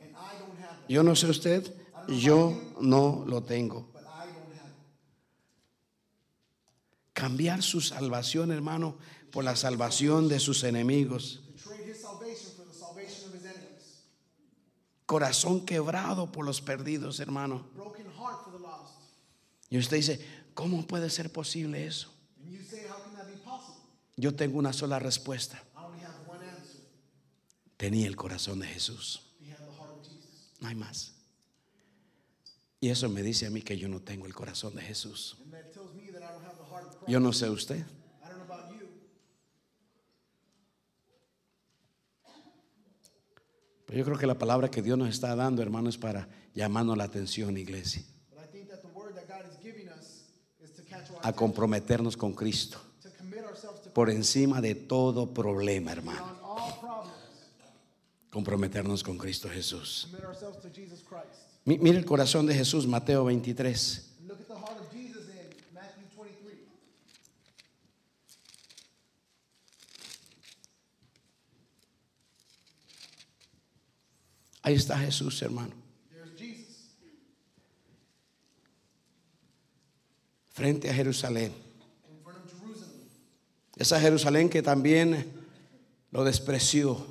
[0.88, 1.72] Yo no sé usted,
[2.08, 3.88] yo no lo tengo.
[7.12, 8.96] Cambiar su salvación, hermano,
[9.30, 11.40] por la salvación de sus enemigos.
[15.06, 17.66] Corazón quebrado por los perdidos, hermano.
[19.68, 20.20] Y usted dice,
[20.54, 22.12] ¿cómo puede ser posible eso?
[24.16, 25.62] Yo tengo una sola respuesta.
[27.76, 29.22] Tenía el corazón de Jesús.
[29.40, 30.52] He had the heart of Jesus.
[30.60, 31.14] No hay más.
[32.78, 35.38] Y eso me dice a mí que yo no tengo el corazón de Jesús.
[37.06, 37.78] Yo no sé usted.
[38.22, 38.86] I don't know about you.
[43.90, 46.96] Pero yo creo que la palabra que Dios nos está dando, hermano, es para llamarnos
[46.96, 48.04] la atención, iglesia.
[48.32, 50.26] But I think that the word that God is giving us
[50.62, 52.78] is to catch our A comprometernos con Cristo.
[53.92, 56.38] por encima de todo problema, hermano.
[58.30, 60.06] Comprometernos con Cristo Jesús.
[60.08, 61.58] Commit ourselves to Jesus Christ.
[61.64, 64.06] Mi- Mire el corazón de Jesús, Mateo 23.
[64.28, 66.54] Look at the heart of Jesus in Matthew 23.
[74.62, 75.72] Ahí está Jesús, hermano.
[80.52, 81.54] Frente a Jerusalén.
[83.76, 85.32] Esa Jerusalén que también
[86.10, 87.06] lo despreció.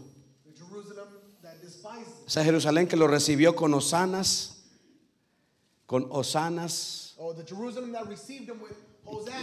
[2.28, 4.58] Esa Jerusalén que lo recibió con hosanas,
[5.88, 7.18] con hosanas,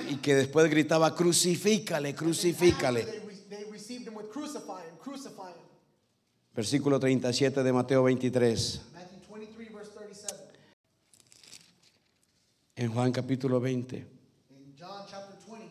[0.08, 3.22] y que después gritaba, crucifícale, crucifícale.
[6.56, 8.80] Versículo 37 de Mateo 23.
[8.94, 10.36] Matthew 23, verse 37.
[12.76, 13.96] En Juan capítulo 20.
[13.98, 15.68] In John chapter 20,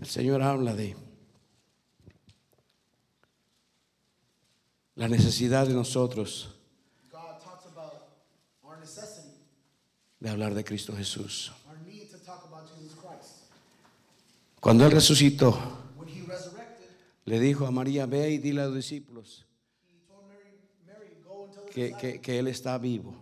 [0.00, 0.96] El Señor habla de
[4.94, 6.54] la necesidad de nosotros
[7.10, 8.08] God talks about
[8.64, 9.28] our necessity,
[10.20, 11.52] de hablar de Cristo Jesús.
[11.68, 13.50] our need to talk about Jesus Christ.
[14.68, 15.58] Cuando Él resucitó,
[17.24, 19.46] le dijo a María, ve y dile a los discípulos
[21.72, 23.14] que, que- que Él está vivo.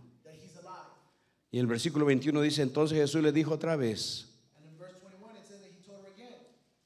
[1.53, 4.27] Y el versículo 21 dice, entonces Jesús le dijo otra vez,
[4.59, 6.35] And in verse 21, it says that he told her again,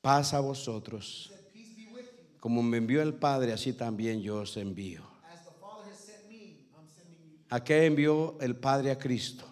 [0.02, 1.32] paz a vosotros.
[2.38, 5.00] Como me envió el Padre, así también yo os envío.
[7.48, 9.46] ¿A qué envió el Padre a Cristo?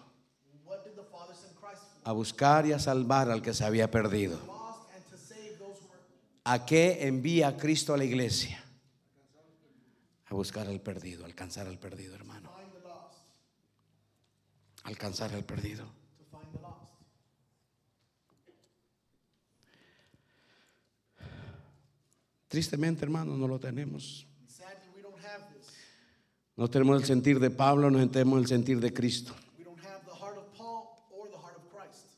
[2.03, 4.37] A buscar y a salvar al que se había perdido.
[4.47, 5.99] Lost and to save those who are
[6.43, 8.63] ¿A qué envía Cristo a la iglesia?
[10.25, 12.51] A buscar al perdido, alcanzar al perdido, hermano.
[14.83, 15.85] Alcanzar al perdido.
[22.47, 24.25] Tristemente, hermano, no lo tenemos.
[26.55, 29.33] No tenemos el sentir de Pablo, no tenemos el sentir de Cristo.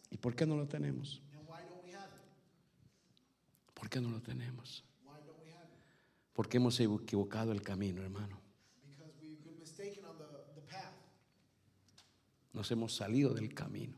[0.10, 1.22] ¿Y por qué no lo tenemos?
[1.34, 2.22] And why don't we have it?
[3.74, 4.84] ¿Por qué no lo tenemos?
[6.34, 8.40] Porque hemos equivocado el camino, hermano.
[12.54, 13.98] Nos hemos salido del camino.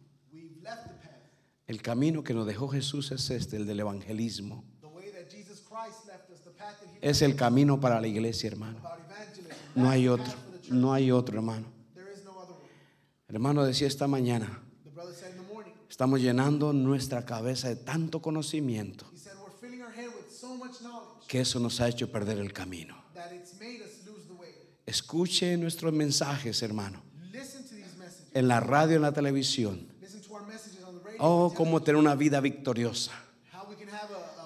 [1.68, 4.66] El camino que nos dejó Jesús es este, el del evangelismo.
[7.02, 8.80] Es el camino para la iglesia, hermano.
[9.76, 10.34] No hay otro,
[10.70, 11.68] no hay otro, hermano.
[11.94, 12.70] There is no other way.
[13.28, 14.62] Hermano decía esta mañana,
[15.90, 20.48] estamos llenando nuestra cabeza de tanto conocimiento he said, We're filling our head with so
[20.48, 20.53] much knowledge
[21.28, 22.96] que eso nos ha hecho perder el camino.
[24.86, 28.32] Escuche nuestros mensajes, hermano, Listen to these messages.
[28.34, 29.88] en la radio, en la televisión.
[31.20, 33.12] Oh, cómo tener una vida victoriosa,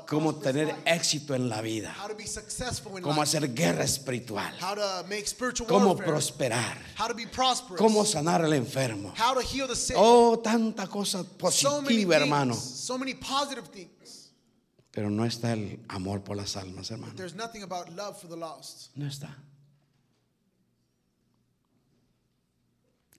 [0.08, 4.54] cómo tener éxito en la vida, How to be successful in cómo hacer guerra espiritual,
[4.62, 7.80] How to make spiritual cómo prosperar, How to be prosperous.
[7.82, 9.12] cómo sanar al enfermo.
[9.18, 9.96] How to heal the sick.
[9.98, 12.54] Oh, tanta cosa so many positiva, things, hermano.
[12.54, 14.30] So many positive things.
[14.98, 17.14] Pero no está el amor por las almas, hermano.
[17.16, 18.90] There's nothing about love for the lost.
[18.96, 19.30] No está.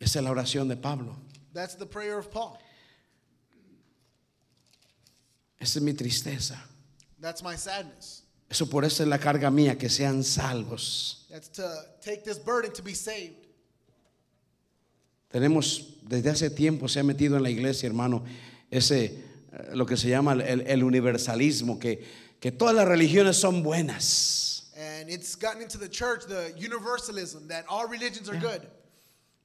[0.00, 1.14] Esa es la oración de Pablo.
[1.52, 2.58] That's the prayer of Paul.
[5.60, 6.56] Esa es mi tristeza.
[7.20, 8.24] That's my sadness.
[8.50, 11.28] Eso por eso es la carga mía, que sean salvos.
[11.30, 11.62] That's to
[12.00, 13.46] take this burden to be saved.
[15.30, 18.24] Tenemos, desde hace tiempo se ha metido en la iglesia, hermano,
[18.68, 19.27] ese,
[19.72, 22.04] lo que se llama el, el universalismo, que,
[22.40, 27.64] que todas las religiones son buenas, And it's gotten into the church, the universalism, that
[27.68, 28.60] all religions are good.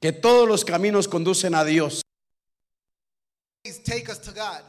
[0.00, 2.02] que todos los caminos conducen a Dios.
[3.84, 4.60] Take us to God.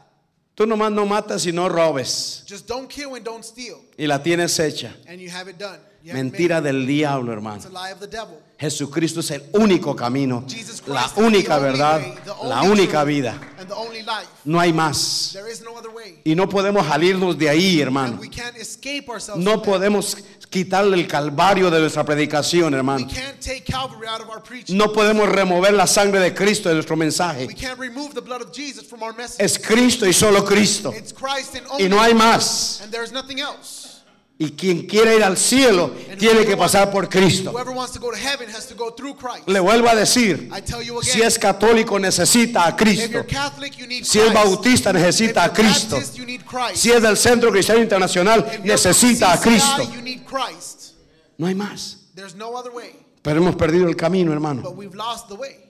[0.55, 3.81] Tú nomás no matas y no robes, Just don't kill and don't steal.
[3.99, 4.93] y la tienes hecha.
[5.05, 5.79] And you have it done.
[6.01, 6.31] You have it made.
[6.49, 7.57] Mentira del diablo, hermano.
[7.57, 8.41] It's a lie of the devil.
[8.57, 10.45] Jesucristo es el único camino,
[10.87, 12.01] la única verdad,
[12.43, 13.37] la única vida.
[14.45, 15.35] No hay más.
[16.23, 18.17] Y no podemos salirnos de ahí, hermano.
[18.19, 19.43] we can't escape ourselves.
[19.43, 20.17] No podemos
[20.49, 23.07] quitarle el calvario de nuestra predicación, We hermano.
[23.07, 24.77] can't take Calvary out of our preaching.
[24.77, 27.47] No podemos remover la sangre de Cristo de nuestro mensaje.
[27.47, 29.43] We can't remove the blood of Jesus from our message.
[29.43, 30.93] Es Cristo y solo Cristo.
[31.77, 32.83] Y no hay más.
[34.37, 37.51] Y quien quiera ir al cielo tiene que pasar por Cristo.
[37.51, 39.47] Whoever wants to go to heaven has to go through Christ.
[39.47, 41.13] Le vuelvo a decir, I tell you again.
[41.13, 43.23] si es católico necesita a Cristo.
[44.03, 44.33] Si es Christ.
[44.33, 45.97] bautista necesita a Cristo.
[46.73, 49.89] Si es del Centro Cristiano Internacional necesita a Cristo.
[51.37, 52.09] No hay más.
[52.13, 52.93] There's no other way.
[53.21, 54.61] Pero hemos perdido el camino, hermano.
[54.61, 55.65] but we've lost the way.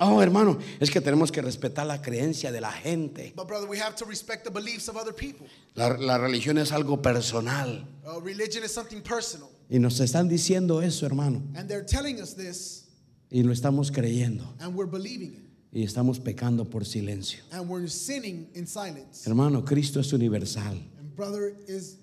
[0.00, 3.32] Oh, hermano, es que tenemos que respetar la creencia de la gente.
[3.36, 5.46] But brother, we have to respect the beliefs of other people.
[5.74, 7.86] La, la religión es algo personal.
[8.06, 11.42] Uh, religion is something personal, Y nos están diciendo eso, hermano.
[11.54, 12.86] and they're telling us this,
[13.30, 14.44] Y lo estamos creyendo.
[14.58, 17.40] and we're believing it, Y estamos pecando por silencio.
[17.52, 19.24] and we're sinning in silence.
[19.26, 20.82] Hermano, Cristo es universal.
[20.98, 21.98] And brother is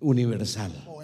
[0.00, 0.70] Universal.
[0.86, 1.02] oh,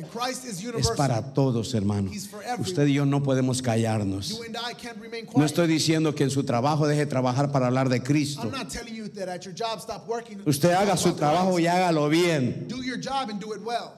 [0.78, 2.11] Es para todos, hermano.
[2.11, 2.62] He's for everyone.
[2.62, 4.30] Usted y yo no podemos callarnos.
[4.30, 7.50] You and I can't remain No estoy diciendo que en su trabajo deje de trabajar
[7.50, 8.42] para hablar de Cristo.
[8.42, 10.40] I'm not telling you that at your job stop working.
[10.46, 12.68] Usted haga su trabajo y hágalo bien.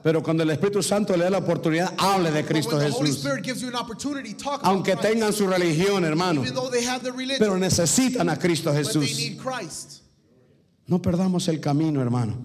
[0.03, 3.23] Pero cuando el Espíritu Santo le da la oportunidad, hable de Cristo Jesús.
[4.63, 6.43] Aunque tengan su religión, hermano.
[7.37, 9.37] Pero necesitan a Cristo Jesús.
[10.87, 12.37] No perdamos el camino, hermano.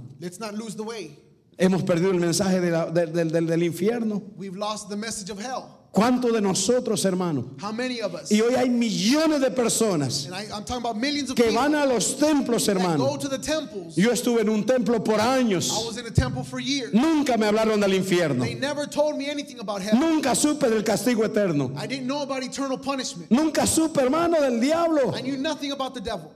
[1.59, 4.23] Hemos perdido el mensaje de la- de- del- del- del infierno.
[4.37, 5.65] We've lost the message of hell.
[5.93, 7.51] ¿Cuántos de nosotros, hermano?
[7.61, 8.31] How many of us?
[8.33, 13.19] Y hoy hay millones de personas I, que van a los templos, that go hermano.
[13.19, 13.95] to the temples.
[13.95, 15.69] Yo estuve en un templo por años.
[15.71, 16.95] I was in a temple for years.
[16.95, 18.43] Nunca me hablaron del infierno.
[18.43, 19.99] They never told me anything about hell.
[20.01, 21.71] Nunca supe del castigo eterno.
[21.77, 23.31] I didn't know about eternal punishment.
[23.31, 25.15] Nunca supe, hermano, del diablo.
[25.15, 26.33] I knew nothing about the devil.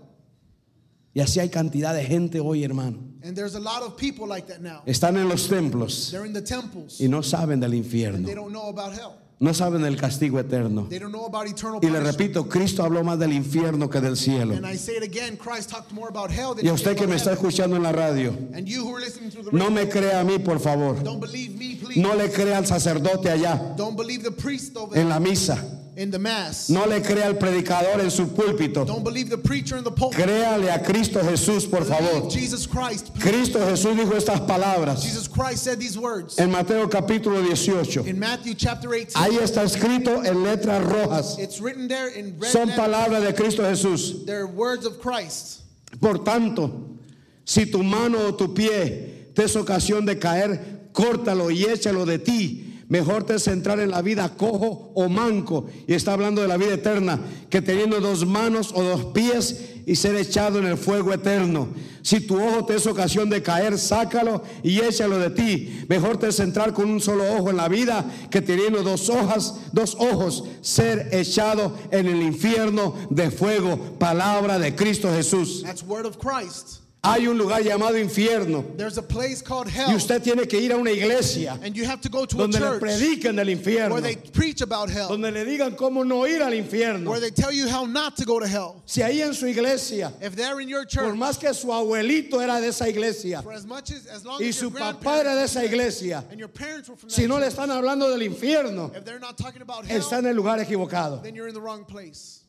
[1.16, 2.98] Y así hay cantidad de gente hoy, hermano.
[3.24, 4.82] And there's a lot of people like that now.
[4.84, 7.00] Están en los templos They're in the temples.
[7.00, 8.26] y no saben del infierno.
[8.26, 9.14] They don't know about hell.
[9.40, 10.86] No saben del castigo eterno.
[10.90, 12.18] They don't know about eternal Y le punishment.
[12.18, 14.54] repito, Cristo habló más del infierno que del cielo.
[14.56, 16.94] And I say it again, Christ talked more about hell than Y a he usted
[16.98, 17.46] que me está heaven.
[17.46, 20.20] escuchando en la radio, And you who are listening to the no radio, me crea
[20.20, 21.02] a mí, por favor.
[21.02, 21.98] don't believe me, please.
[21.98, 25.56] No le crea al sacerdote allá Don't believe the priest over en la misa.
[25.96, 26.68] In the mass.
[26.68, 28.86] No le crea al predicador en su púlpito.
[28.86, 30.26] Don't believe the preacher in the pulpit.
[30.26, 32.30] Créale a Cristo Jesús, por favor.
[32.30, 33.14] Jesus Christ.
[33.14, 33.22] please.
[33.22, 38.06] Cristo Jesús dijo estas palabras Jesus Christ said these words en Mateo capítulo 18.
[38.06, 39.14] in Matthew chapter 18.
[39.14, 41.38] Ahí está escrito en letras rojas.
[41.38, 44.26] It's written there in red Son palabras de Cristo Jesús.
[44.26, 45.62] They're words of Christ.
[46.00, 46.98] Por tanto,
[47.44, 52.18] si tu mano o tu pie te es ocasión de caer, córtalo y échalo de
[52.18, 52.65] ti.
[52.88, 55.66] Mejor te es entrar en la vida cojo o manco.
[55.86, 57.18] Y está hablando de la vida eterna,
[57.50, 61.68] que teniendo dos manos o dos pies y ser echado en el fuego eterno.
[62.02, 65.84] Si tu ojo te es ocasión de caer, sácalo y échalo de ti.
[65.88, 69.54] Mejor te es entrar con un solo ojo en la vida, que teniendo dos hojas,
[69.72, 73.78] dos ojos, ser echado en el infierno de fuego.
[73.98, 75.62] Palabra de Cristo Jesús.
[75.64, 76.85] That's word of Christ.
[77.06, 79.94] Hay un lugar llamado infierno There's a place called y hell.
[79.94, 82.58] usted tiene que ir a una iglesia And you have to go to a donde
[82.58, 85.08] le prediquen del infierno, where they preach about hell.
[85.08, 87.08] donde le digan cómo no ir al infierno.
[87.08, 88.82] Where they tell you how not to go to hell.
[88.86, 92.42] Si ahí en su iglesia, If they're in your por church, más que su abuelito
[92.42, 95.36] era de esa iglesia for as much as, as long y as su papá era
[95.36, 98.22] de esa iglesia, and your parents were from that si no le están hablando del
[98.28, 101.22] infierno, if they're not talking about hell, está en el lugar equivocado.
[101.22, 102.42] then you're in the wrong place.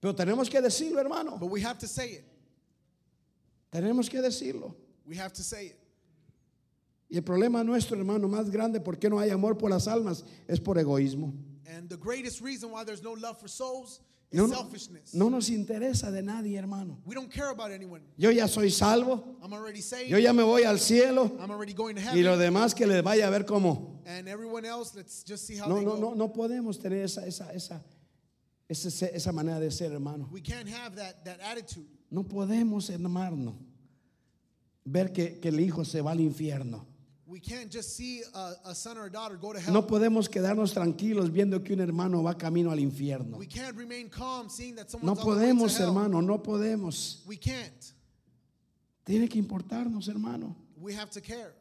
[0.00, 1.38] Pero tenemos que decirlo, hermano.
[1.38, 2.24] But we have to say it.
[3.74, 4.74] Tenemos que decirlo.
[5.04, 5.76] We have to say it.
[7.10, 10.24] Y el problema nuestro, hermano, más grande, ¿por qué no hay amor por las almas?
[10.48, 11.32] Es por egoísmo.
[11.66, 15.12] And the greatest reason why there's no love for souls is No, selfishness.
[15.14, 16.98] no nos interesa de nadie, hermano.
[17.04, 18.00] We don't care about anyone.
[18.16, 20.08] Yo ya soy salvo, I'm already saved.
[20.08, 22.24] yo ya me voy al cielo I'm already going to y heaven.
[22.24, 24.00] lo demás que les vaya a ver cómo.
[24.06, 26.00] and everyone else, let's just see how No, they no, go.
[26.00, 27.80] no, no podemos tener esa, esa, esa,
[28.68, 30.28] esa, esa manera de ser, hermano.
[30.32, 31.86] We can't have that, that attitude.
[32.14, 33.56] No podemos, hermano,
[34.84, 36.86] ver que, que el hijo se va al infierno.
[37.26, 39.72] We can't just see a, a son or a daughter go to hell.
[39.72, 43.36] No podemos quedarnos tranquilos viendo que un hermano va camino al infierno.
[43.36, 47.24] We can't remain calm seeing that No podemos, hermano, no podemos.
[47.26, 47.92] We can't.
[49.02, 50.54] Tiene que importarnos, hermano.
[50.76, 51.52] We have to care.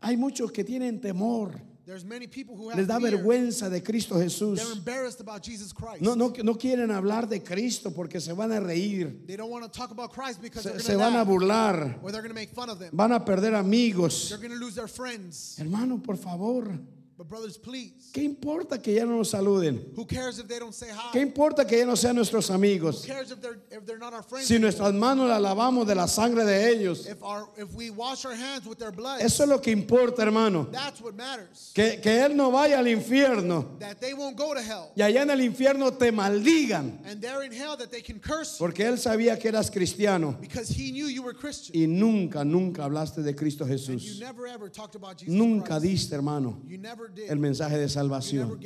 [0.00, 4.16] Hay muchos que tienen temor, There's many people who have les da vergüenza de Cristo
[4.16, 4.58] Jesús.
[4.58, 6.02] They're embarrassed about Jesus Christ.
[6.02, 9.64] No, no, no quieren hablar de Cristo porque se van a reír, They don't want
[9.64, 12.20] to talk about Christ because se, they're se going van a to burlar, or they're
[12.20, 12.90] going to make fun of them.
[12.92, 14.28] van a perder amigos.
[14.28, 15.56] They're going to lose their friends.
[15.58, 16.78] Hermano, por favor,
[17.18, 18.12] But brothers, please.
[18.12, 19.92] ¿qué importa que ya no nos saluden?
[19.96, 21.10] Who cares if they don't say hi?
[21.12, 23.04] ¿Qué importa que ya no sean nuestros Who amigos?
[23.04, 24.46] cares if they're if they're not our friends?
[24.46, 27.08] Si nuestras manos las lavamos de la sangre de ellos.
[27.08, 30.22] If our if we wash our hands with their blood, Eso es lo que importa,
[30.22, 30.68] hermano.
[30.70, 31.72] that's what matters.
[31.74, 34.92] Que, que Él no vaya al infierno That they won't go to hell.
[34.96, 37.00] y allá en el infierno te maldigan.
[37.04, 40.68] And they're in hell that they can curse Porque Él sabía que eras cristiano because
[40.68, 41.74] he knew you were Christian.
[41.74, 44.20] y nunca, nunca hablaste de Cristo And you Jesús.
[44.20, 45.82] never ever talked about Jesus Nunca Christ.
[45.82, 47.07] diste, hermano, You never did.
[47.16, 48.58] El mensaje de salvación.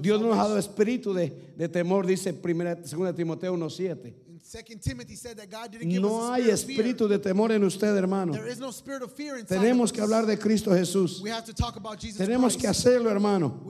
[0.00, 4.14] Dios no nos ha dado espíritu de, de temor, dice 2 Timoteo 1.7.
[4.28, 7.96] In Second Timothy said that God didn't give No hay espíritu de temor en usted,
[7.96, 8.32] hermano.
[9.46, 11.22] Tenemos que hablar de Cristo Jesús.
[12.16, 13.60] Tenemos que hacerlo, hermano.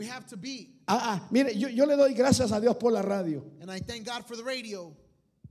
[0.86, 3.44] Ah, ah, mire, yo, yo le doy gracias a Dios por la radio.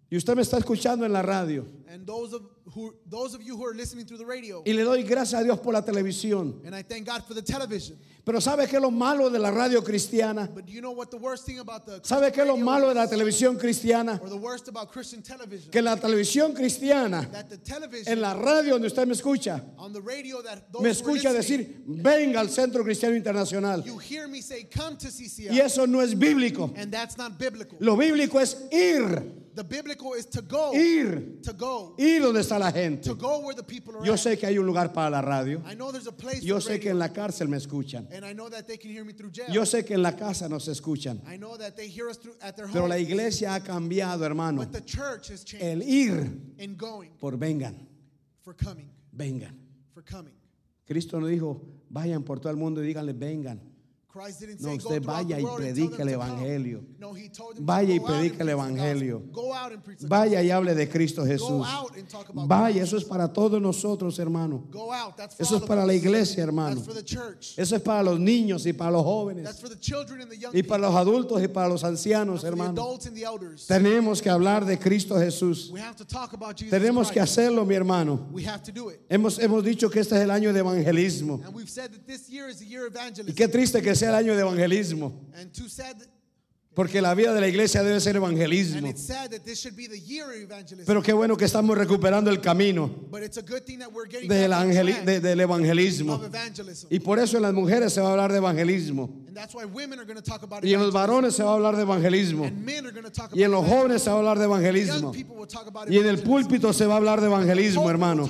[0.10, 1.66] Y usted me está escuchando en la radio.
[1.90, 2.42] And those of
[2.74, 4.62] who those of you who are listening through the radio.
[4.66, 6.62] Y le doy gracias a Dios por la televisión.
[6.66, 7.98] And I thank God for the television.
[8.24, 10.50] Pero ¿sabe qué es lo malo de la radio cristiana?
[10.54, 12.96] But you know what the worst thing about the ¿Sabe qué es lo malo de
[12.96, 13.10] la is?
[13.10, 14.20] televisión cristiana?
[14.22, 15.72] or the worst about Christian television?
[15.72, 19.94] Que la televisión cristiana, that the television en la radio donde usted me escucha, on
[19.94, 23.86] the radio that those me escucha decir, venga al Centro Cristiano Internacional.
[23.86, 25.54] you hear me say come to CCL.
[25.54, 26.74] Y eso no es bíblico.
[26.76, 27.78] And that's not biblical.
[27.80, 30.72] Lo bíblico es ir, The biblical is to go.
[30.76, 31.96] ir, To go.
[31.98, 33.10] ir donde está la gente.
[33.10, 34.20] To go where the people are Yo at.
[34.20, 35.64] sé que hay un lugar para la radio.
[35.66, 38.08] I know there's a place Yo sé que en la cárcel me escuchan.
[38.12, 39.48] and I know that they can hear me through jail.
[39.52, 41.20] Yo sé que en la casa nos escuchan.
[41.28, 44.60] I know that they hear us through at their Pero la iglesia ha cambiado, hermano.
[44.60, 47.88] but the church has changed El ir in going por vengan,
[48.44, 49.56] for coming, vengan.
[49.92, 50.34] for coming.
[50.86, 51.60] Cristo no dijo,
[51.92, 53.60] vayan por todo el mundo y díganle, vengan.
[54.60, 56.84] No, usted vaya y predique el evangelio.
[57.60, 59.24] Vaya y predique el evangelio.
[60.02, 61.68] Vaya y hable de Cristo Jesús.
[62.34, 64.68] Vaya, eso es para todos nosotros, hermano.
[65.38, 66.82] Eso es para la iglesia, hermano.
[67.56, 69.50] Eso es para los niños y para los jóvenes.
[70.54, 72.98] Y para los adultos y para los ancianos, hermano.
[73.68, 75.74] Tenemos que hablar de Cristo Jesús.
[76.70, 78.28] Tenemos que hacerlo, mi hermano.
[79.10, 81.42] Hemos, hemos dicho que este es el año de evangelismo.
[83.26, 85.14] Y qué triste que sea el año de evangelismo.
[85.36, 86.08] And that,
[86.78, 88.94] Porque la vida de la iglesia debe ser evangelismo.
[90.86, 94.08] Pero qué bueno que estamos recuperando el camino but it's a good thing that we're
[94.08, 96.22] getting del, track de- del evangelismo.
[96.92, 99.10] Y por eso en las mujeres se va a hablar de evangelismo.
[99.28, 101.52] And that's why women are going to talk about Y en los varones se va
[101.52, 102.46] a hablar de evangelismo.
[103.34, 105.12] Y en los jóvenes se va a hablar de evangelismo.
[105.90, 108.28] Y en el púlpito se va a hablar de evangelismo, hermano.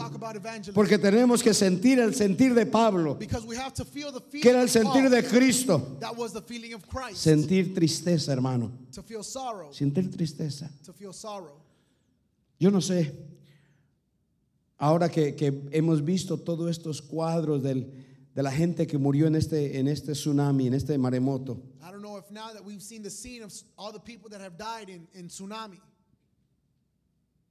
[0.73, 4.41] Porque tenemos que sentir el sentir de Pablo, Because we have to feel the feeling
[4.41, 5.97] que era el sentir de Cristo.
[5.99, 7.17] That was the feeling of Christ.
[7.17, 8.71] Sentir tristeza, hermano.
[8.91, 9.71] to feel sorrow.
[9.71, 10.69] Sentir tristeza.
[10.85, 11.59] To feel sorrow.
[12.59, 13.13] Yo no sé,
[14.79, 17.91] ahora que, que hemos visto todos estos cuadros del-
[18.35, 22.01] de la gente que murió en este, en este tsunami, en este maremoto, I don't
[22.03, 24.89] know if now that we've seen the scene of all the people that have died
[24.89, 25.79] in, in tsunami,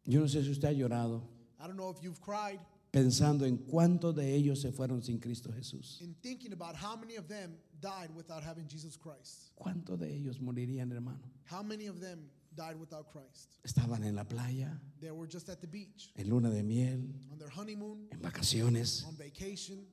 [0.05, 1.23] yo no sé si usted ha llorado
[1.61, 2.61] I don't know if you've cried
[2.97, 6.01] pensando en cuántos de ellos se fueron sin Cristo Jesús.
[6.01, 9.53] in thinking about how many of them died without having Jesus Christ.
[9.55, 11.21] ¿Cuántos de ellos morirían, hermano?
[11.45, 13.59] How many of them died without Christ?
[13.65, 17.39] Estaban en la playa, They were just at the beach, en luna de miel, on
[17.39, 19.85] their honeymoon, en vacaciones, on vacation,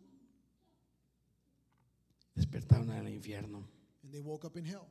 [2.38, 3.66] despertaron en el infierno.
[4.04, 4.88] and they woke up in hell.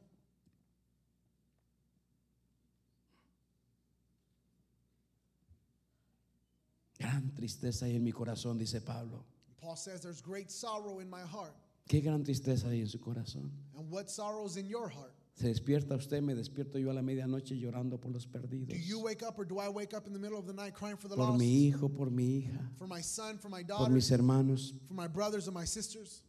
[7.02, 9.24] Gran tristeza hay en mi corazón, dice Pablo.
[9.60, 11.54] Paul says there's great sorrow in my heart.
[11.88, 13.50] ¿Qué gran tristeza hay en su corazón?
[13.76, 15.12] And what sorrow's in your heart?
[15.34, 18.68] Se despierta usted, me despierto yo a la medianoche llorando por los perdidos.
[18.68, 20.74] Do you wake up or do I wake up in the middle of the night
[20.74, 23.78] crying for the Por mi hijo, por mi hija, For my son, for my por
[23.78, 24.74] daughter, mis hermanos.
[24.86, 26.22] for my brothers and my sisters?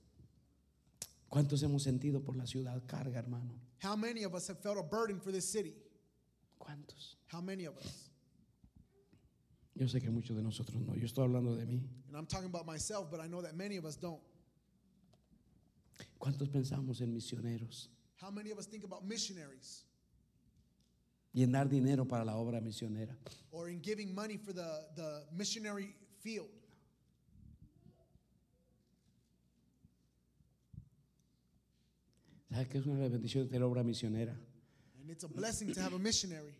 [1.29, 3.53] ¿Cuántos hemos sentido por la ciudad carga, hermano?
[3.83, 5.73] How many of us have felt a burden for this city?
[6.59, 7.15] ¿Cuántos?
[7.27, 8.09] How many of us?
[9.75, 10.95] Yo sé que muchos de nosotros no.
[10.95, 11.81] Yo estoy hablando de mí.
[12.07, 14.21] And I'm talking about myself, but I know that many of us don't.
[16.19, 17.89] ¿Cuántos pensamos en misioneros
[18.21, 19.83] How many of us think about missionaries
[21.33, 23.15] y en dar dinero para la obra misionera?
[23.51, 26.49] or in giving money for the, the missionary field?
[32.49, 34.37] ¿Sabe qué es una bendiciones de la obra misionera?
[35.01, 36.53] And it's a blessing to have a missionary.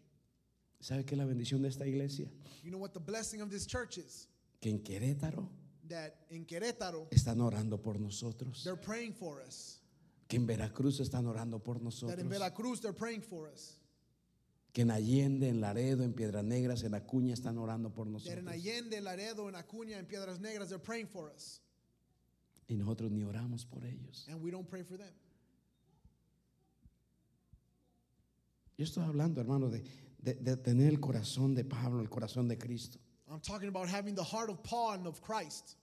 [0.84, 2.30] ¿Sabe qué es la bendición de esta iglesia?
[2.62, 4.28] You know what the blessing of this church is?
[4.60, 5.50] Que en Querétaro
[5.88, 8.64] That in Querétaro, están orando por nosotros.
[8.66, 9.80] they're praying for us.
[10.28, 12.30] Que en Veracruz están orando por That in nosotros.
[12.30, 13.80] Veracruz, they're praying for us.
[14.74, 18.14] Que en Allende, en Laredo, en Piedras Negras, en Acuña están orando por That in
[18.14, 18.48] nosotros.
[18.48, 21.62] Allende, Laredo, en Acuña, en Piedras Negras, they're praying for us.
[22.68, 24.28] Y nosotros ni oramos por ellos.
[24.28, 25.14] And we don't pray for them.
[28.78, 29.84] Yo estoy hablando, hermano, de,
[30.24, 33.00] de- de tener el corazón de Pablo, el corazón de Cristo.
[33.30, 35.76] I'm talking about having the heart of Paul and of Christ.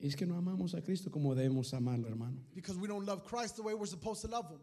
[0.00, 2.38] Es que no amamos a Cristo como debemos amarlo, hermano.
[2.54, 4.60] Because we don't love Christ the way we're supposed to love him.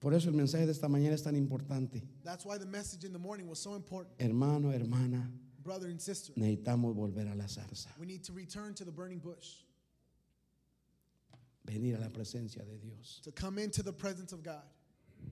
[0.00, 2.02] Por eso el mensaje de esta mañana es tan importante.
[2.24, 4.14] That's why the message in the morning was so important.
[4.20, 5.30] Hermano, hermana,
[5.62, 9.18] Brother and sister, necesitamos volver a la zarza, we need to return to the burning
[9.20, 9.64] bush,
[11.64, 13.20] venir a la presencia de Dios.
[13.24, 14.62] to come into the presence of God.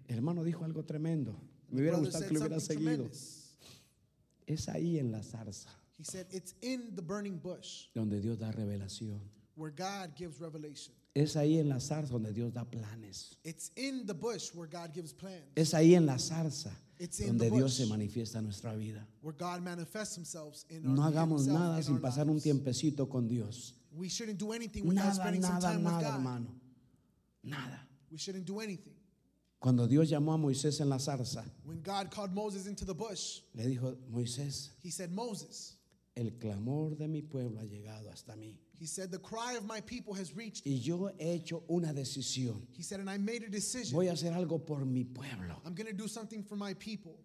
[0.09, 1.35] El hermano dijo algo tremendo.
[1.75, 3.09] Me hubiera gustado que lo hubiera seguido.
[4.47, 8.51] Es ahí en la zarza He said, It's in the burning bush donde Dios da
[8.53, 9.21] revelación.
[9.57, 10.93] where God gives revelation.
[11.15, 13.37] Es ahí en la zarza donde Dios da planes.
[13.45, 17.29] It's in the bush where God gives plans, Es ahí en la zarza It's in
[17.39, 19.07] donde the Dios se manifiesta en nuestra vida.
[19.23, 23.29] where God manifests Himself in our No hagamos nada in sin pasar un tiempecito con
[23.29, 23.75] Dios.
[23.97, 26.13] We shouldn't do anything without Nada, spending some nada, with nada, God.
[26.15, 26.47] hermano.
[27.45, 27.81] Nada.
[28.11, 28.94] We shouldn't do anything.
[29.65, 33.41] Cuando Dios llamó a Moisés en la zarza, When God called Moses into the bush,
[33.55, 35.79] le dijo, Moisés, He said, Moses,
[36.15, 38.59] el clamor de mi pueblo ha llegado hasta mí.
[38.79, 40.67] He said, the cry of my people has reached.
[40.67, 42.61] Y yo he hecho una decisión.
[42.77, 43.97] He said, and I made a decision.
[43.97, 45.63] Voy a hacer algo por mi pueblo.
[45.65, 47.19] I'm going to do something for my people.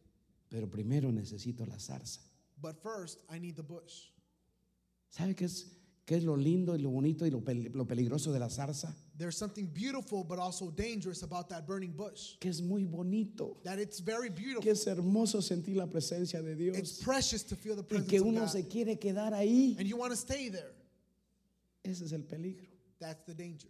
[0.50, 2.22] Pero primero necesito la zarza.
[2.62, 4.12] But first, I need the bush.
[5.10, 5.66] ¿Sabe qué es,
[6.06, 7.42] qué es lo lindo y lo bonito y lo
[7.86, 8.96] peligroso de la zarza?
[9.20, 12.38] There's something beautiful but also dangerous about that burning bush.
[12.40, 13.58] Que es muy bonito.
[13.66, 14.62] That it's very beautiful.
[14.62, 18.20] Que es hermoso sentir la presencia de It's precious to feel the Y presence que
[18.20, 18.50] of God.
[18.50, 19.78] se quiere quedar ahí.
[19.78, 20.72] And you want to stay there.
[21.84, 22.66] Ese es el peligro.
[23.02, 23.68] That's the danger.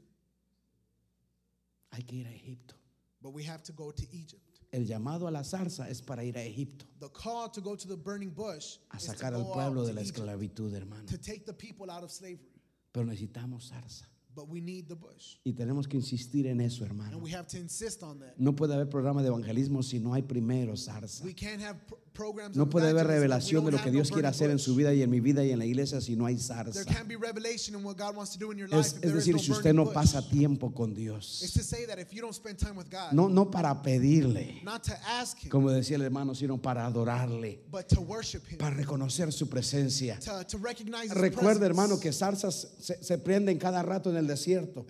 [1.93, 2.75] Hay que ir a Egipto.
[3.19, 4.59] But we have to go to Egypt.
[4.71, 6.85] El llamado a la zarza es para ir a Egipto.
[6.99, 9.93] The call to go to the burning bush A is to sacar al pueblo de
[9.93, 11.07] la esclavitud, hermano.
[11.07, 12.51] to take the people out of slavery.
[12.93, 14.03] Pero necesitamos zarza.
[14.35, 15.37] But we need the bush.
[15.43, 18.37] Y tenemos que insistir en eso, And we have to insist on that.
[18.37, 21.23] No puede haber programa de evangelismo si no hay primero zarza.
[21.23, 21.79] We can't have
[22.53, 25.09] No puede haber revelación de lo que Dios quiere hacer en su vida y en
[25.09, 26.81] mi vida y en la iglesia si no hay zarza.
[26.81, 26.87] Es,
[29.01, 31.41] es decir, si usted no pasa tiempo con Dios.
[33.11, 34.61] No, no para pedirle,
[35.49, 37.63] como decía el hermano, sino para adorarle,
[38.57, 40.19] para reconocer su presencia.
[41.39, 41.65] presence.
[41.65, 44.85] hermano, que zarzas se, se prenden cada rato en el desierto.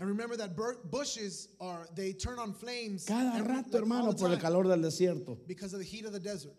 [3.05, 5.37] Cada rato, hermano, por el calor del desierto.
[5.47, 6.53] because of the heat of the desert.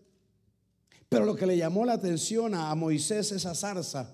[1.10, 4.12] Pero lo que le llamó la atención a Moisés esa zarza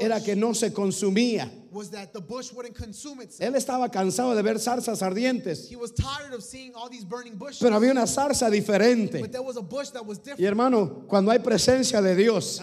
[0.00, 1.50] era que no se consumía.
[1.72, 3.40] was that the bush wouldn't consume itself.
[3.40, 7.36] Él estaba cansado de ver zarzas ardientes, He was tired of seeing all these burning
[7.36, 7.58] bushes.
[7.58, 9.20] pero había una zarza diferente.
[9.20, 12.60] but there was a bush that was Y hermano, cuando hay presencia de Dios,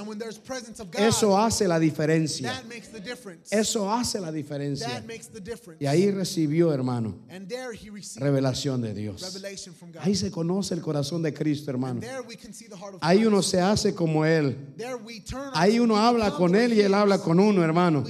[0.98, 2.64] eso hace la diferencia.
[3.52, 5.04] Eso hace la diferencia.
[5.80, 7.16] Y ahí recibió, hermano,
[8.16, 9.38] revelación de Dios.
[10.00, 12.00] Ahí se conoce el corazón de Cristo, hermano.
[13.02, 14.74] Ahí uno se hace como Él.
[15.54, 18.04] Ahí uno habla con Él y Él habla con uno, hermano.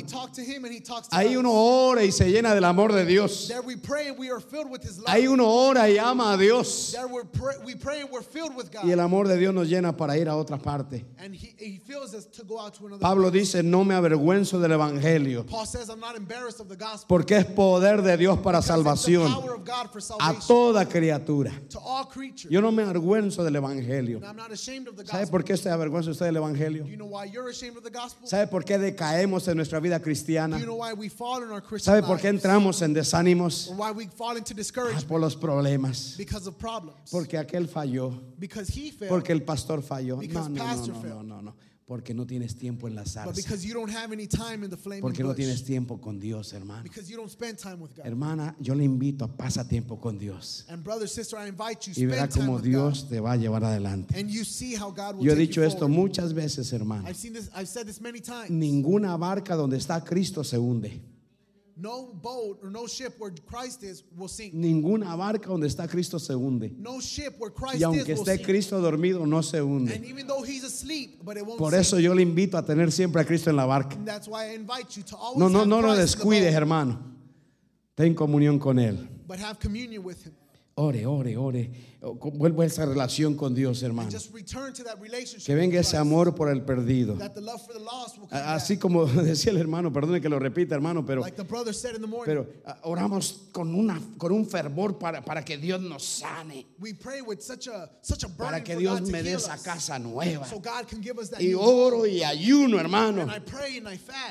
[1.12, 3.51] Ahí uno ora y se llena del amor de Dios.
[5.05, 6.95] Ahí uno ora y ama a Dios.
[8.84, 11.05] Y el amor de Dios nos llena para ir a otra parte.
[12.99, 15.45] Pablo dice, no me avergüenzo del Evangelio,
[17.07, 19.32] porque es poder de Dios para salvación
[20.20, 21.51] a toda criatura.
[22.49, 24.00] Yo no me avergüenzo del Evangelio.
[24.07, 26.85] The ¿Sabe por qué se avergüenza usted del Evangelio?
[28.23, 30.59] ¿Sabe por qué decaemos en nuestra vida cristiana?
[31.79, 33.71] ¿Sabe por qué entramos en desánimos?
[33.79, 33.93] Ah,
[34.55, 35.07] discouragement?
[35.07, 36.15] Por los problemas.
[36.17, 37.09] Because of problems.
[37.11, 38.13] Porque aquel falló.
[39.09, 40.21] Porque el pastor falló.
[40.21, 41.70] No, no, no, pastor no, no, no.
[41.91, 43.35] Porque no tienes tiempo en la but zarza.
[43.35, 45.35] because you don't have any time in the flaming Porque no bush.
[45.39, 46.83] tienes tiempo con Dios, hermano.
[46.83, 48.05] because you don't spend time with God.
[48.05, 50.63] Hermana, yo le invito a pasa tiempo con Dios.
[50.69, 53.33] and brother, sister, I invite you Y verá spend time cómo with Dios te va
[53.33, 53.71] a llevar God.
[53.71, 54.17] adelante.
[54.17, 55.97] And you see how God will Yo he take dicho you esto forward.
[55.97, 57.05] muchas veces, hermano.
[57.09, 57.49] I've seen this.
[57.53, 58.49] I've said this many times.
[58.49, 61.01] Ninguna barca donde está Cristo se hunde.
[61.82, 64.53] No boat or no ship where Christ is will sink.
[64.53, 66.71] Ninguna barca donde está Cristo se hunde.
[66.77, 68.45] No ship where Christ Y aunque is will esté sink.
[68.45, 70.05] Cristo dormido, no se and hunde.
[70.05, 71.82] even though he's asleep, but it won't Por sink.
[71.82, 73.95] eso yo le invito a tener siempre a Cristo en la barca.
[73.95, 76.99] And that's why I invite you to always No, no, no lo descuides, hermano.
[77.95, 79.07] Ten comunión con Él.
[79.27, 80.34] but have communion with him.
[80.82, 81.69] Ore, ore, ore.
[82.34, 84.09] Vuelvo a esa relación con Dios, hermano.
[85.45, 87.15] Que venga ese amor por el perdido.
[88.32, 91.23] Así como decía el hermano, perdone que lo repita, hermano, pero,
[92.25, 96.65] pero ah, oramos con, una, con un fervor para, para que Dios nos sane,
[98.36, 100.47] para que Dios me dé esa casa nueva.
[101.39, 103.27] Y oro y ayuno, hermano.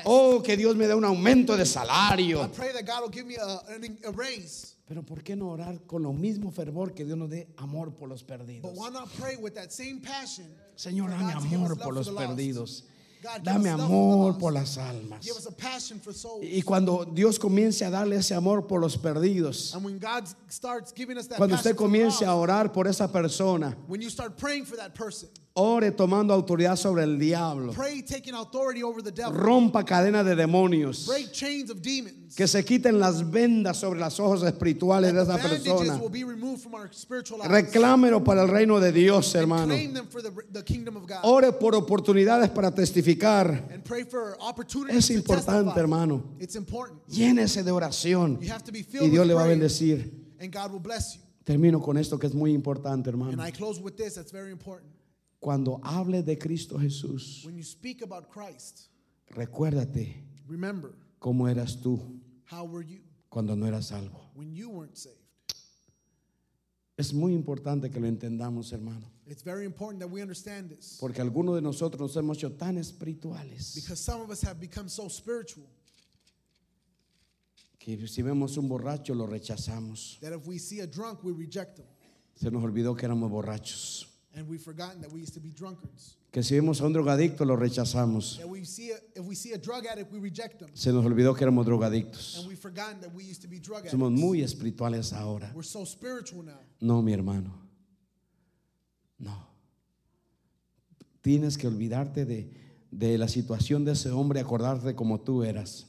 [0.03, 2.51] Oh, que Dios me dé un aumento de salario.
[4.87, 8.09] Pero ¿por qué no orar con lo mismo fervor que Dios nos dé amor por
[8.09, 8.73] los perdidos?
[10.75, 12.85] Señor, dame amor por los perdidos.
[13.43, 15.23] Dame amor por las almas.
[16.41, 19.71] Y cuando Dios comience a darle ese amor por los perdidos,
[21.37, 23.77] cuando usted comience a orar por esa persona,
[25.53, 27.73] Ore tomando autoridad sobre el diablo.
[27.73, 29.33] Pray taking authority over the devil.
[29.33, 31.07] Rompa cadenas de demonios.
[31.07, 32.35] Break chains of demons.
[32.35, 35.97] Que se quiten las vendas sobre los ojos espirituales de esa persona.
[35.97, 37.51] will be removed from our spiritual eyes.
[37.51, 39.65] Reclámelo para el reino de Dios, And hermano.
[39.73, 41.19] claim them for the, the kingdom of God.
[41.23, 43.49] Ore por oportunidades para testificar.
[43.73, 46.23] And pray for opportunities Es importante, hermano.
[46.39, 47.05] It's important.
[47.09, 50.13] Llénese de oración You have to be y Dios with le va a bendecir.
[50.39, 51.21] and God will bless you.
[51.43, 53.33] Termino con esto que es muy importante, hermano.
[53.33, 54.15] And I close with this.
[54.15, 54.89] That's very important.
[55.41, 58.89] Cuando hable de Cristo Jesús, When you speak about Christ,
[59.31, 61.99] recuérdate remember cómo eras tú
[62.51, 64.29] how were you cuando no eras salvo.
[64.35, 65.17] when you weren't saved.
[66.97, 71.21] Es muy importante que lo entendamos, hermano, It's very important that we understand this porque
[71.21, 75.07] algunos de nosotros nos hemos hecho tan espirituales because some of us have become so
[75.09, 75.65] spiritual
[77.79, 80.19] que si vemos un borracho lo rechazamos.
[80.19, 81.85] that if we see a drunk, we reject him.
[82.35, 84.05] Se nos olvidó que éramos borrachos.
[84.33, 86.15] And we've forgotten that we used to be drunkards.
[86.31, 88.37] Que si vemos a un drogadicto lo rechazamos.
[88.37, 90.69] That we see a, if we see a drug addict, we reject them.
[90.73, 92.37] Se nos olvidó que éramos drogadictos.
[92.37, 94.21] And we've forgotten that we used to be drug Somos addicts.
[94.21, 95.51] muy espirituales ahora.
[95.53, 96.59] We're so spiritual now.
[96.79, 97.51] No, mi hermano.
[99.19, 99.35] No.
[101.21, 102.49] Tienes que olvidarte de,
[102.91, 105.87] de la situación de ese hombre, acordarte como tú eras.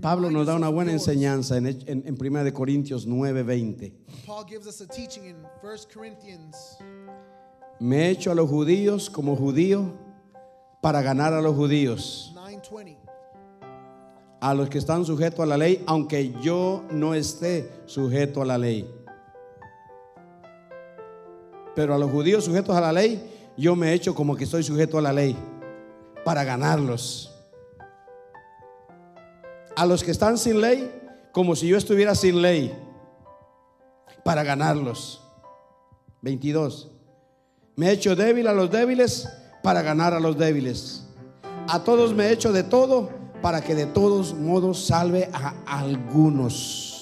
[0.00, 1.58] Pablo nos da una buena enseñanza.
[1.58, 3.92] en, en, en 1 de Corintios 9:20.
[4.26, 6.78] Paul gives us a teaching in 1 Corinthians.
[7.78, 9.94] Me he hecho a los judíos como judío
[10.80, 12.96] para ganar a los judíos, 9:20.
[14.40, 18.56] a los que están sujetos a la ley, aunque yo no esté sujeto a la
[18.56, 18.90] ley.
[21.74, 24.62] Pero a los judíos sujetos a la ley, yo me he hecho como que estoy
[24.62, 25.36] sujeto a la ley
[26.24, 27.34] para ganarlos.
[29.76, 30.90] A los que están sin ley,
[31.32, 32.74] como si yo estuviera sin ley,
[34.24, 35.22] para ganarlos.
[36.22, 36.90] 22.
[37.76, 39.28] Me he hecho débil a los débiles
[39.62, 41.06] para ganar a los débiles.
[41.68, 43.10] A todos me he hecho de todo
[43.42, 46.99] para que de todos modos salve a algunos.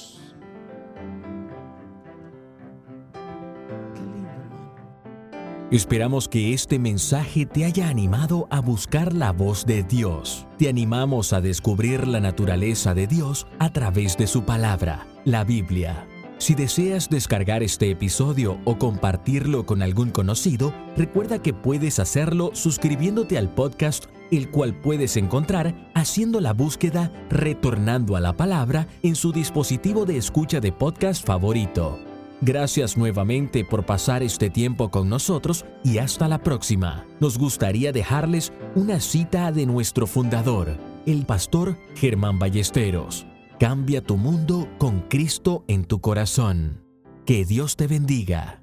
[5.71, 10.47] Esperamos que este mensaje te haya animado a buscar la voz de Dios.
[10.57, 16.07] Te animamos a descubrir la naturaleza de Dios a través de su palabra, la Biblia.
[16.39, 23.37] Si deseas descargar este episodio o compartirlo con algún conocido, recuerda que puedes hacerlo suscribiéndote
[23.37, 29.33] al podcast, el cual puedes encontrar haciendo la búsqueda Retornando a la Palabra en su
[29.33, 32.08] dispositivo de escucha de podcast favorito.
[32.41, 37.05] Gracias nuevamente por pasar este tiempo con nosotros y hasta la próxima.
[37.19, 43.27] Nos gustaría dejarles una cita de nuestro fundador, el pastor Germán Ballesteros.
[43.59, 46.85] Cambia tu mundo con Cristo en tu corazón.
[47.27, 48.63] Que Dios te bendiga.